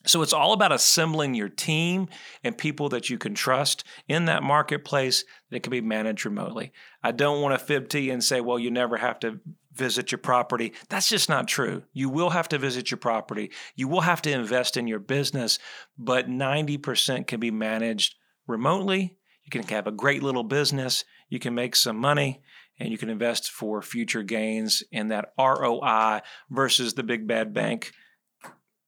So 0.08 0.22
it's 0.22 0.34
all 0.34 0.54
about 0.54 0.72
assembling 0.72 1.36
your 1.36 1.50
team 1.50 2.08
and 2.44 2.58
people 2.58 2.90
that 2.90 3.10
you 3.10 3.18
can 3.18 3.36
trust 3.36 3.84
in 4.08 4.26
that 4.26 4.42
marketplace 4.42 5.26
that 5.52 5.64
can 5.64 5.72
be 5.72 5.82
managed 5.82 6.26
remotely. 6.26 6.72
I 7.04 7.12
don't 7.12 7.42
want 7.42 7.60
to 7.60 7.66
fib 7.66 7.90
to 7.90 8.00
you 8.00 8.14
and 8.14 8.24
say, 8.24 8.42
well, 8.42 8.58
you 8.58 8.72
never 8.72 8.98
have 8.98 9.20
to 9.20 9.40
visit 9.74 10.12
your 10.12 10.20
property. 10.20 10.74
That's 10.90 11.10
just 11.10 11.30
not 11.30 11.48
true. 11.48 11.84
You 11.94 12.10
will 12.10 12.32
have 12.32 12.50
to 12.50 12.58
visit 12.58 12.90
your 12.90 12.98
property. 12.98 13.52
You 13.76 13.88
will 13.88 14.02
have 14.02 14.22
to 14.24 14.32
invest 14.32 14.78
in 14.78 14.88
your 14.88 15.00
business, 15.00 15.60
but 15.98 16.28
90% 16.28 17.28
can 17.28 17.40
be 17.40 17.52
managed 17.52 18.16
remotely. 18.48 19.18
You 19.44 19.52
can 19.52 19.64
have 19.64 19.88
a 19.88 19.92
great 19.92 20.24
little 20.24 20.44
business. 20.44 21.06
You 21.30 21.40
can 21.40 21.54
make 21.54 21.76
some 21.76 21.98
money 21.98 22.42
and 22.80 22.90
you 22.90 22.98
can 22.98 23.10
invest 23.10 23.52
for 23.52 23.82
future 23.82 24.24
gains 24.24 24.84
in 24.92 25.10
that 25.10 25.34
ROI 25.38 26.22
versus 26.50 26.94
the 26.94 27.04
big 27.04 27.28
bad 27.28 27.54
bank 27.54 27.92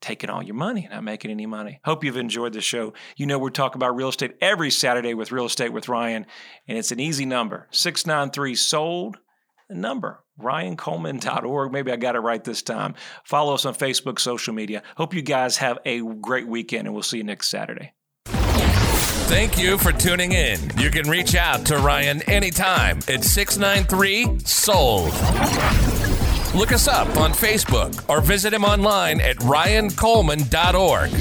taking 0.10 0.32
all 0.32 0.42
your 0.42 0.56
money, 0.56 0.88
not 0.90 1.04
making 1.04 1.30
any 1.30 1.46
money. 1.46 1.80
Hope 1.86 2.04
you've 2.04 2.18
enjoyed 2.18 2.54
the 2.54 2.62
show. 2.62 2.94
You 3.16 3.28
know, 3.28 3.38
we're 3.38 3.52
talking 3.52 3.78
about 3.78 3.96
real 3.96 4.10
estate 4.10 4.36
every 4.42 4.72
Saturday 4.72 5.14
with 5.14 5.32
Real 5.32 5.46
Estate 5.46 5.72
with 5.72 5.88
Ryan, 5.88 6.26
and 6.68 6.80
it's 6.80 6.92
an 6.92 7.00
easy 7.00 7.26
number 7.26 7.68
693 7.70 8.56
sold 8.56 9.18
number, 9.70 10.24
ryancoleman.org. 10.42 11.72
Maybe 11.72 11.92
I 11.92 11.96
got 11.96 12.16
it 12.16 12.22
right 12.22 12.44
this 12.44 12.64
time. 12.64 12.96
Follow 13.24 13.54
us 13.54 13.66
on 13.66 13.76
Facebook, 13.76 14.20
social 14.20 14.52
media. 14.52 14.82
Hope 14.98 15.14
you 15.14 15.22
guys 15.22 15.58
have 15.58 15.78
a 15.86 16.02
great 16.02 16.48
weekend, 16.48 16.88
and 16.88 16.96
we'll 16.96 17.04
see 17.04 17.18
you 17.18 17.24
next 17.24 17.50
Saturday. 17.50 17.94
Thank 18.26 19.60
you 19.60 19.78
for 19.78 19.92
tuning 19.92 20.32
in. 20.32 20.60
You 20.80 20.90
can 20.90 21.08
reach 21.08 21.36
out 21.36 21.68
to 21.68 21.78
Ryan 21.78 22.24
anytime 22.24 22.98
at 23.08 23.24
693 23.24 24.40
Sold. 24.40 25.14
Look 26.56 26.72
us 26.72 26.88
up 26.88 27.08
on 27.18 27.32
Facebook 27.32 28.10
or 28.10 28.22
visit 28.22 28.54
him 28.54 28.64
online 28.64 29.22
at 29.22 29.38
ryancoleman.org. 29.38 31.12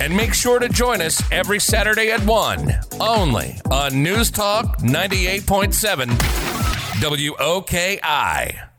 And 0.00 0.16
make 0.16 0.34
sure 0.34 0.58
to 0.58 0.68
join 0.68 1.00
us 1.00 1.22
every 1.30 1.60
Saturday 1.60 2.10
at 2.10 2.24
1, 2.26 2.74
only 3.00 3.60
on 3.70 4.02
News 4.02 4.30
Talk 4.30 4.78
98.7 4.78 6.08
WOKI. 7.00 8.71